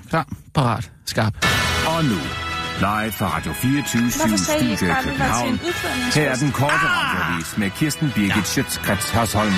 [0.10, 1.46] klar, parat, skarp.
[1.88, 2.16] Og nu,
[2.80, 5.50] live fra Radio 24 Hvorfor sagde I ikke Studio i bare, at vi var til
[5.52, 6.14] en København.
[6.16, 9.54] Her er den korte radiovis med Kirsten Birgit Schøtzgrads Hasholm.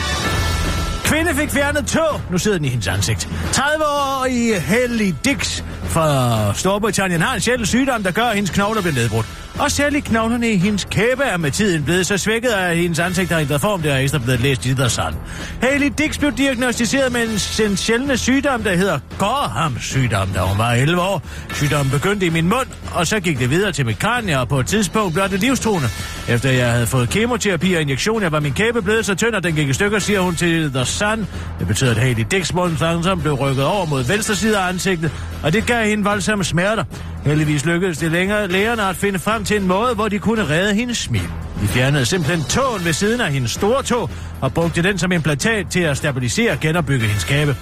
[1.07, 2.21] Kvinde fik fjernet tog.
[2.31, 3.29] Nu sidder den i hendes ansigt.
[3.51, 8.51] 30 år i Helly Dix fra Storbritannien har en sjældent sygdom, der gør, at hendes
[8.51, 9.25] knogler bliver nedbrudt.
[9.59, 13.31] Og særligt knoglerne i hendes kæbe er med tiden blevet så svækket, at hendes ansigt
[13.31, 13.81] har ændret form.
[13.81, 15.15] Det er ekstra blevet læst i der sand.
[15.61, 20.57] Haley Dix blev diagnostiseret med en, en sjældne sygdom, der hedder Gorham sygdom, da hun
[20.57, 21.21] var 11 år.
[21.53, 24.59] Sygdommen begyndte i min mund, og så gik det videre til mit kranie, og på
[24.59, 25.87] et tidspunkt blev det livstruende.
[26.29, 29.55] Efter jeg havde fået kemoterapi og injektioner, var min kæbe blevet så tynd, at den
[29.55, 31.27] gik i stykker, siger hun til The Sun.
[31.59, 35.11] Det betyder, at Haley Dix mund langsomt blev rykket over mod venstre side af ansigtet,
[35.43, 36.83] og det gav hende voldsomme smerter.
[37.25, 40.73] Heldigvis lykkedes det længere lægerne at finde frem til en måde, hvor de kunne redde
[40.73, 41.29] hendes smil.
[41.61, 44.09] De fjernede simpelthen tåen ved siden af hendes store tog
[44.41, 47.55] og brugte den som implantat til at stabilisere og genopbygge hendes kæbe.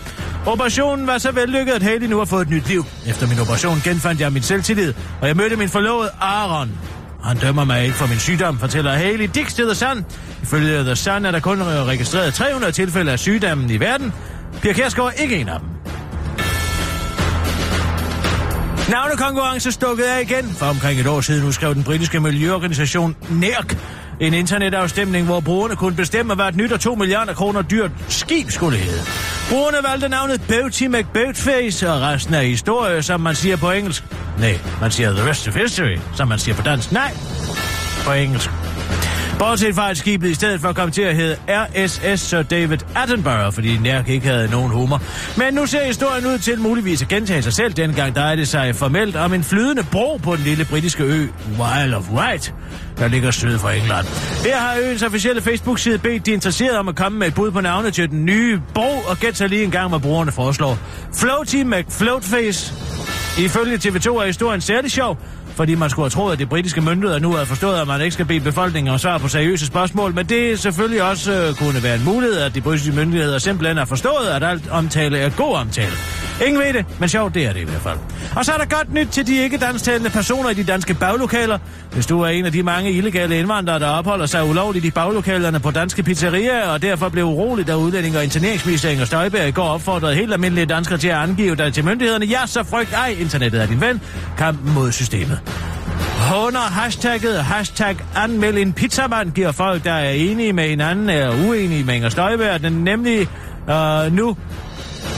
[0.46, 2.86] Operationen var så vellykket, at Haley nu har fået et nyt liv.
[3.08, 6.72] Efter min operation genfandt jeg min selvtillid, og jeg mødte min forlovede Aaron.
[7.24, 10.06] Han dømmer mig ikke for min sygdom, fortæller Haley Dix til The Sun.
[10.44, 14.14] Ifølge The Sun er der kun registreret 300 tilfælde af sygdommen i verden.
[14.62, 15.75] Pia Kjærsgaard er ikke en af dem.
[18.90, 20.56] Navnekonkurrence stukket af igen.
[20.58, 23.76] For omkring et år siden udskrev den britiske miljøorganisation NERC
[24.20, 28.50] en internetafstemning, hvor brugerne kunne bestemme, hvad et nyt og 2 milliarder kroner dyrt skib
[28.50, 29.04] skulle hedde.
[29.50, 34.04] Brugerne valgte navnet Beauty McBoatface, og resten af historie, som man siger på engelsk.
[34.40, 36.92] Nej, man siger the rest of history, som man siger på dansk.
[36.92, 37.14] Nej,
[38.06, 38.50] på engelsk.
[39.40, 43.54] Bortset fra, at skibet i stedet for kom til at hedde RSS Sir David Attenborough,
[43.54, 45.02] fordi Nærk ikke havde nogen humor.
[45.38, 47.74] Men nu ser historien ud til muligvis at gentage sig selv.
[47.74, 51.28] Dengang drejede det sig formelt om en flydende bro på den lille britiske ø
[51.84, 52.54] Isle of Wight,
[52.98, 54.06] der ligger syd for England.
[54.46, 57.62] Her har øens officielle Facebook-side bedt de interesserede om at komme med et bud på
[57.62, 60.78] navnet til den nye bro, og gæt så lige en gang, hvad brugerne foreslår.
[61.20, 62.74] Floaty McFloatface.
[63.40, 65.18] Ifølge TV2 er historien særlig sjov,
[65.56, 68.12] fordi man skulle have troet, at de britiske myndigheder nu havde forstået, at man ikke
[68.12, 71.84] skal bede befolkningen om svar på seriøse spørgsmål, men det er selvfølgelig også øh, kunne
[71.84, 75.56] være en mulighed, at de britiske myndigheder simpelthen har forstået, at alt omtale er god
[75.56, 76.25] omtale.
[76.42, 77.98] Ingen ved det, men sjovt det er det i hvert fald.
[78.36, 81.58] Og så er der godt nyt til de ikke dansktalende personer i de danske baglokaler.
[81.92, 85.60] Hvis du er en af de mange illegale indvandrere, der opholder sig ulovligt i baglokalerne
[85.60, 89.68] på danske pizzerier, og derfor blev uroligt, da udlænding og interneringsminister Inger Støjberg i går
[89.68, 93.62] opfordrede helt almindelige danskere til at angive dig til myndighederne, ja, så frygt ej, internettet
[93.62, 94.02] er din ven,
[94.38, 95.40] kampen mod systemet.
[96.46, 101.84] Under hashtagget hashtag anmeld en pizzamand giver folk, der er enige med hinanden eller uenige
[101.84, 103.28] med Inger Støjberg, den nemlig
[103.70, 104.38] øh, nu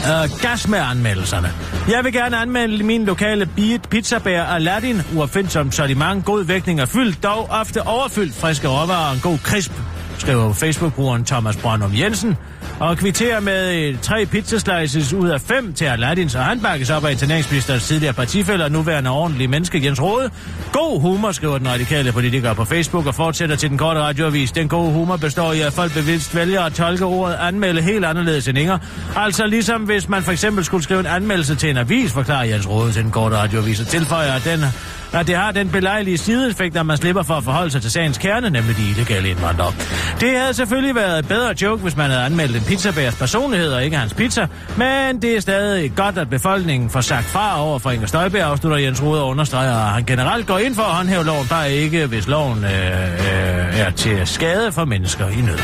[0.06, 1.52] øh, gas med anmeldelserne.
[1.88, 7.22] Jeg vil gerne anmelde min lokale beat pizzabær Aladdin, uopfindsom sortiment, god vægtning og fyldt,
[7.22, 9.72] dog ofte overfyldt friske råvarer og en god crisp
[10.20, 12.36] skriver Facebook-brugeren Thomas Brøndum Jensen,
[12.80, 17.04] og kvitterer med øh, tre pizzaslices ud af fem til Aladdin, så han bakkes op
[17.04, 20.30] af interneringsministerens tidligere partifælder og nuværende ordentlige menneske Jens Rode.
[20.72, 24.52] God humor, skriver den radikale politiker på Facebook og fortsætter til den korte radioavis.
[24.52, 28.48] Den gode humor består i, at folk bevidst vælger at tolke ordet anmelde helt anderledes
[28.48, 28.78] end Inger.
[29.16, 32.68] Altså ligesom hvis man for eksempel skulle skrive en anmeldelse til en avis, forklarer Jens
[32.68, 34.64] Rode til den korte radioavis og tilføjer, at den
[35.12, 38.18] at det har den belejlige sideeffekt, at man slipper for at forholde sig til sagens
[38.18, 39.72] kerne, nemlig de illegale indvandrere.
[40.20, 43.84] Det havde selvfølgelig været et bedre joke, hvis man havde anmeldt en pizzabærs personlighed og
[43.84, 44.46] ikke hans pizza,
[44.76, 48.78] men det er stadig godt, at befolkningen får sagt fra over for Inger Støjberg, afslutter
[48.78, 52.06] Jens Rode og understreger, at han generelt går ind for at håndhæve loven, bare ikke
[52.06, 55.58] hvis loven øh, øh, er til skade for mennesker i nød.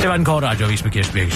[0.00, 1.30] Det var den korte radioavis med Kirsten Birke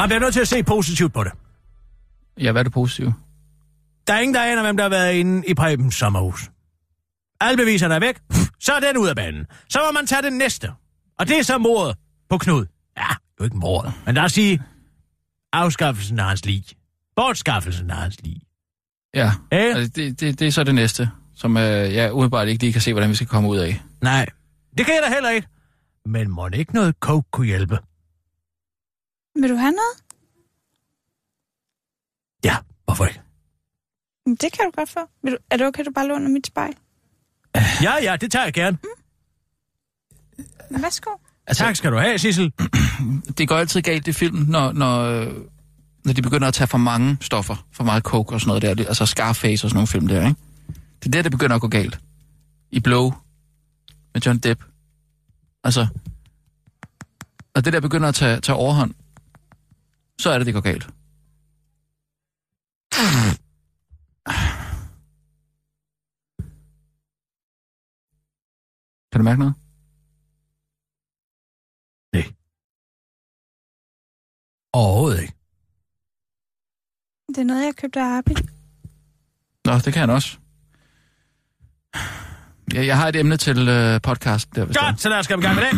[0.00, 1.32] Man bliver nødt til at se positivt på det.
[2.38, 3.14] Ja, hvad er det positive?
[4.06, 6.50] Der er ingen, der aner, hvem der har været inde i Prebens sommerhus.
[7.40, 8.18] Alle beviserne er væk.
[8.60, 9.46] Så er den ud af banen.
[9.68, 10.72] Så må man tage den næste.
[11.18, 11.96] Og det er så mordet
[12.30, 12.66] på Knud.
[12.96, 13.92] Ja, det er jo ikke mordet.
[14.06, 14.62] Men lad os sige
[15.52, 16.64] afskaffelsen af hans lig.
[17.16, 18.40] Bortskaffelsen af hans lig.
[19.14, 19.56] Ja, Ja.
[19.58, 22.82] altså, det, det, det er så det næste, som øh, jeg umiddelbart ikke lige kan
[22.82, 23.82] se, hvordan vi skal komme ud af.
[24.02, 24.26] Nej.
[24.78, 25.48] Det kan jeg da heller ikke.
[26.06, 27.78] Men må ikke noget coke kunne hjælpe?
[29.40, 30.04] Vil du have noget?
[32.44, 33.20] Ja, hvorfor ikke?
[34.26, 35.00] Men Det kan du godt få.
[35.22, 36.74] Vil du, er det okay, du bare låner mit spejl?
[37.82, 38.78] Ja, ja, det tager jeg gerne.
[40.70, 41.10] Men Værsgo.
[41.46, 42.52] Altså, tak skal du have, Sissel.
[43.38, 45.34] Det går altid galt i filmen, når, når, øh,
[46.04, 48.84] når de begynder at tage for mange stoffer, for meget coke og sådan noget der,
[48.88, 50.40] altså Scarface og sådan nogle film der, ikke?
[50.98, 52.00] Det er der, det begynder at gå galt.
[52.70, 53.12] I Blow
[54.14, 54.64] med John Depp.
[55.64, 55.86] Altså,
[57.54, 58.94] når det der begynder at tage, tage overhånd,
[60.20, 60.86] så er det, det går galt.
[69.12, 69.54] Kan du mærke noget?
[74.72, 75.34] Overhovedet ikke.
[77.28, 78.34] Det er noget, jeg købte af Arbi.
[79.64, 80.38] Nå, det kan han også.
[82.74, 84.54] Jeg, jeg har et emne til øh, podcast.
[84.54, 85.70] Der- Godt, så lad os komme i gang med det.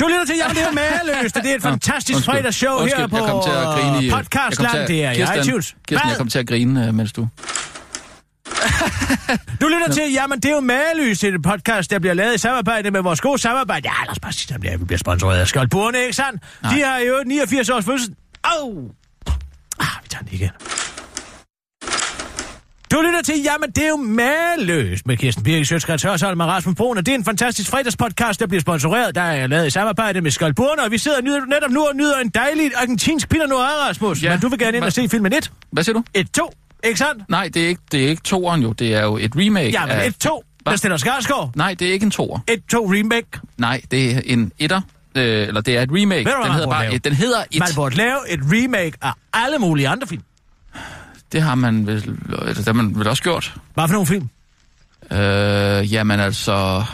[0.00, 1.34] Du lytter til Jamen, det er mageløst.
[1.34, 2.34] Det er et Nå, fantastisk undskyld.
[2.34, 4.88] fredagsshow her på jeg kom til at grine i, podcastland.
[4.88, 5.76] Det er i Kirsten, iTunes.
[5.88, 7.28] Kirsten, jeg kom til at grine, øh, mens du...
[9.60, 10.60] Du lytter til Jamen, det er jo
[11.24, 13.88] er et podcast, der bliver lavet i samarbejde med vores gode samarbejde.
[13.88, 16.42] Ja, bare sige, at vi bliver sponsoreret af Skoldburene, ikke sandt?
[16.62, 18.14] De har jo 89 års fødsel.
[18.44, 18.90] Au!
[19.80, 20.50] Ah, vi tager den igen.
[22.92, 26.74] Du lytter til Jamen, det er jo mageløst med Kirsten Birke, Sjøtskrets Hørsholm og Rasmus
[26.74, 29.14] Brun, og det er en fantastisk fredagspodcast, der bliver sponsoreret.
[29.14, 32.16] Der er lavet i samarbejde med Skoldburne, og vi sidder nyder, netop nu og nyder
[32.18, 34.22] en dejlig argentinsk Pinot Noir, Rasmus.
[34.22, 34.30] Ja.
[34.30, 35.52] Men du vil gerne ind og se filmen 1.
[35.72, 36.02] Hvad siger du?
[36.42, 37.28] 1-2, ikke sandt?
[37.28, 38.72] Nej, det er ikke, det er ikke toeren jo.
[38.72, 40.08] Det er jo et remake Ja, men af...
[40.26, 41.50] 1-2, der stiller Skarsgård.
[41.54, 42.38] Nej, det er ikke en toer.
[42.50, 43.28] 1-2 remake.
[43.58, 44.80] Nej, det er en etter.
[45.16, 46.24] Øh, eller det er et remake.
[46.24, 47.04] Ved du, den hedder bare et.
[47.04, 47.58] Den hedder et.
[47.58, 50.22] Man burde lave et remake af alle mulige andre film.
[51.32, 53.54] Det har man vel, eller det har man vel også gjort.
[53.74, 54.28] Hvad for nogle film?
[55.12, 56.84] Øh, jamen altså...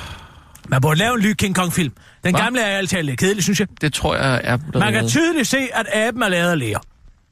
[0.69, 1.93] Man burde lave en ny King Kong-film.
[2.25, 2.45] Den Hva?
[2.45, 3.69] gamle er altid lidt kedelig, synes jeg.
[3.81, 4.57] Det tror jeg er...
[4.57, 6.79] blevet Man kan tydeligt se, at aben er lavet af læger.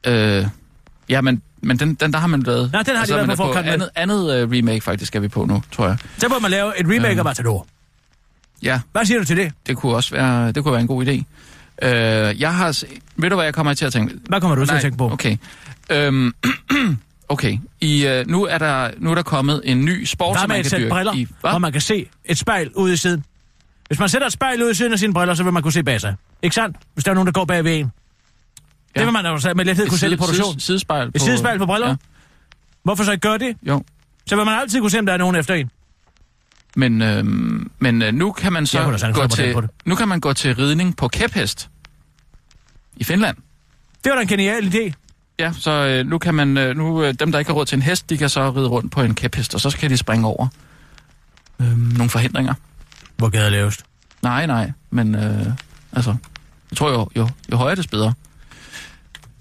[0.07, 0.47] Øh,
[1.09, 2.73] ja, men, men den, den der har man lavet.
[2.73, 5.29] Nej, den har de så været på forkant andet, andet uh, remake faktisk er vi
[5.29, 5.97] på nu, tror jeg.
[6.19, 7.19] Så burde man lave et remake Øhm.
[7.19, 7.67] af Matador.
[8.63, 9.53] Ja, Hvad siger du til det?
[9.67, 11.23] det kunne også være, det kunne være en god idé.
[11.83, 12.83] Øh, jeg har...
[13.17, 14.15] Ved du, hvad jeg kommer til at tænke?
[14.29, 15.11] Hvad kommer du til Nej, at tænke på?
[15.11, 15.37] Okay.
[15.91, 16.35] Øhm,
[17.29, 17.59] okay.
[17.81, 20.79] I, øh, nu, er der, nu er der kommet en ny sport, som man kan
[20.79, 20.89] dyrke.
[20.89, 23.25] briller, I, hvor man kan se et spejl ude i siden.
[23.89, 25.73] Hvis man sætter et spejl ude i siden af sine briller, så vil man kunne
[25.73, 26.15] se bag sig.
[26.43, 26.77] Ikke sandt?
[26.95, 27.93] Hvis der er nogen, der går bag ved en.
[28.97, 29.01] Ja.
[29.01, 30.53] Det vil man altså med lethed kunne sætte i produktion.
[30.53, 31.89] Side, sidespejl Et sidespejl på briller?
[31.89, 31.95] Ja,
[32.83, 33.57] Hvorfor så ikke gøre det?
[33.69, 33.83] jo.
[34.27, 35.71] Så vil man altid kunne se, om der er nogen efter en.
[36.77, 40.33] Men, øhm, men øh, nu kan man så sagtens gå til, nu kan man gå
[40.33, 41.69] til ridning på kæphest
[42.97, 43.37] i Finland.
[44.05, 44.93] Det var da en genial idé.
[45.39, 47.77] Ja, så øh, nu kan man, øh, nu øh, dem der ikke har råd til
[47.77, 50.27] en hest, de kan så ride rundt på en kæphest, og så skal de springe
[50.27, 50.49] over
[51.61, 52.55] øh, nogle forhindringer.
[53.17, 53.85] Hvor gader lavest?
[54.23, 55.47] Nej, nej, men øh,
[55.93, 56.15] altså,
[56.71, 58.15] jeg tror jo, jo, jo højere det bedre.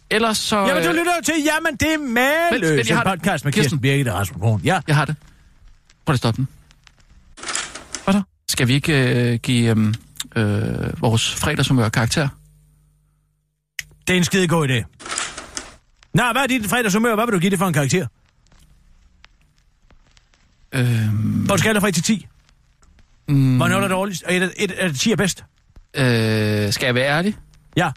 [0.09, 0.59] Ellers så...
[0.59, 2.77] Jamen, du øh, lytter jo til, jamen, det er Vent, maløst.
[2.77, 3.63] vent, jeg har En podcast med Kirsten.
[3.63, 4.61] Kirsten Birgit og Rasmus Brun.
[4.63, 4.79] Ja.
[4.87, 5.15] Jeg har det.
[6.05, 6.47] Prøv at stoppe den.
[8.49, 9.69] Skal vi ikke øh, give
[10.35, 12.27] øh, øh, vores fredagshumør karakter?
[14.07, 14.83] Det er en skide god idé.
[16.13, 17.15] Nå, hvad er dit fredagshumør?
[17.15, 18.07] Hvad vil du give det for en karakter?
[20.73, 22.27] Øh, På en skala fra 1 til 10.
[23.27, 24.23] mm, Hvor er det dårligst?
[24.23, 25.43] Og et, et, et, et 10 er bedst?
[25.93, 27.37] øh, skal jeg være ærlig?
[27.77, 27.91] Ja.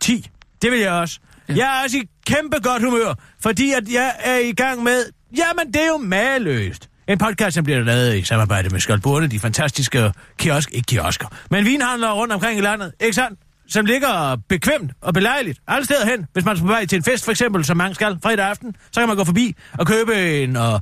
[0.00, 0.30] 10.
[0.62, 1.20] Det vil jeg også.
[1.48, 1.54] Ja.
[1.54, 5.04] Jeg er også i kæmpe godt humør, fordi at jeg er i gang med...
[5.36, 6.89] Jamen, det er jo maløst.
[7.10, 11.64] En podcast, som bliver lavet i samarbejde med Skoldburne, de fantastiske kiosk, ikke kiosker, men
[11.64, 13.40] vinhandlere rundt omkring i landet, ikke sandt?
[13.68, 16.26] Som ligger bekvemt og belejligt alle steder hen.
[16.32, 18.76] Hvis man er på vej til en fest, for eksempel, som mange skal, fredag aften,
[18.92, 20.80] så kan man gå forbi og købe en og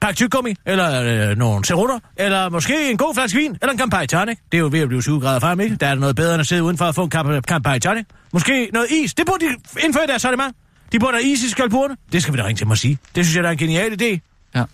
[0.00, 4.06] pakke tyggegummi, eller øh, nogle cerutter, eller måske en god flaske vin, eller en Campari
[4.06, 4.38] Tonic.
[4.52, 5.76] Det er jo ved at blive 20 grader frem, ikke?
[5.76, 7.10] Der er noget bedre end at sidde udenfor og få en
[7.42, 8.06] Campari Tonic.
[8.32, 9.14] Måske noget is.
[9.14, 9.54] Det burde de
[9.84, 10.56] indføre i deres sortiment.
[10.92, 11.96] De burde have is i skalpurene.
[12.12, 12.98] Det skal vi da ringe til mig og sige.
[13.14, 14.18] Det synes jeg, der er en genial idé.
[14.54, 14.64] Ja.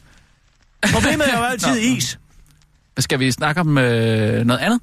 [0.92, 2.18] Problemet er jo altid Nå, is.
[2.98, 4.80] Skal vi snakke om øh, noget andet?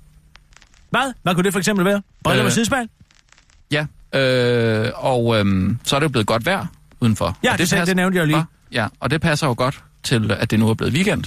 [0.89, 1.13] Hvad?
[1.23, 2.01] Hvad kunne det for eksempel være?
[2.23, 2.89] Briller med Øh, sidespejl?
[3.71, 3.85] Ja.
[4.19, 6.65] Øh, og øh, så er det jo blevet godt vejr
[6.99, 7.37] udenfor.
[7.43, 8.45] Ja, Og det sagde- det nævnte jeg jo lige.
[8.71, 11.23] Ja, og det passer jo godt til, at det nu er blevet weekend.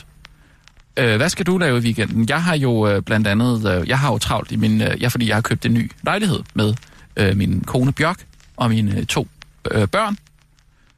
[0.97, 2.29] Øh, hvad skal du lave i weekenden?
[2.29, 5.09] Jeg har jo øh, blandt andet, øh, jeg har jo travlt i min, øh, ja,
[5.09, 6.75] fordi jeg har købt en ny lejlighed med
[7.17, 8.25] øh, min kone Bjørk
[8.57, 9.29] og mine øh, to
[9.71, 10.19] øh, børn,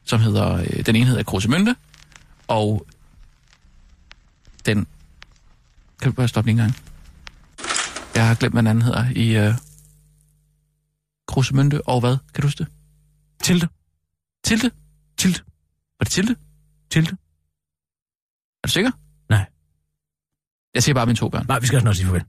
[0.05, 1.75] som hedder, øh, den ene hedder Krusemynte,
[2.47, 2.85] og
[4.65, 4.87] den,
[6.01, 6.75] kan du bare stoppe lige en gang?
[8.15, 9.53] Jeg har glemt, hvad den anden hedder i øh,
[11.27, 12.17] Krusemynte, og hvad?
[12.33, 12.67] Kan du huske det?
[13.43, 13.67] Tilde.
[14.43, 14.71] Tilde?
[15.17, 15.39] Tilde.
[15.99, 16.35] Var det Tilde?
[16.91, 17.17] Tilde.
[18.63, 18.91] Er du sikker?
[19.29, 19.45] Nej.
[20.73, 21.45] Jeg siger bare mine to børn.
[21.47, 22.23] Nej, vi skal snart sige farvel.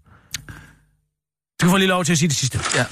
[1.62, 2.60] Du kan få lige lov til at sige det sidste.
[2.76, 2.84] Ja.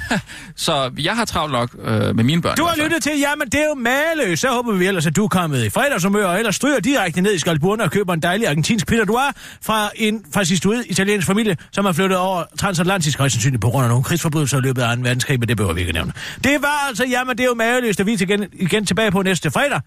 [0.66, 2.56] så jeg har travlt nok øh, med mine børn.
[2.56, 4.42] Du har lyttet til, jamen det er jo maløst.
[4.42, 7.34] Så håber vi ellers, at du er kommet i fredagshumør, og ellers stryger direkte ned
[7.34, 11.86] i Skalburne og køber en dejlig argentinsk pinot noir fra en fascistoid italiensk familie, som
[11.86, 15.02] er flyttet over transatlantisk højst sandsynligt på grund af nogle krigsforbrydelser i løbet af 2.
[15.02, 16.12] verdenskrig, men det behøver vi ikke nævne.
[16.44, 19.22] Det var altså, jamen det er jo maløst, at vi er igen, igen tilbage på
[19.22, 19.80] næste fredag.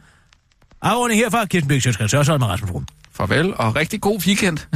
[0.82, 2.86] Afrunding herfra, Kirsten Bæk Sjøtskreds, og så er med Rasmus Brun.
[3.14, 4.58] Farvel, og rigtig god weekend.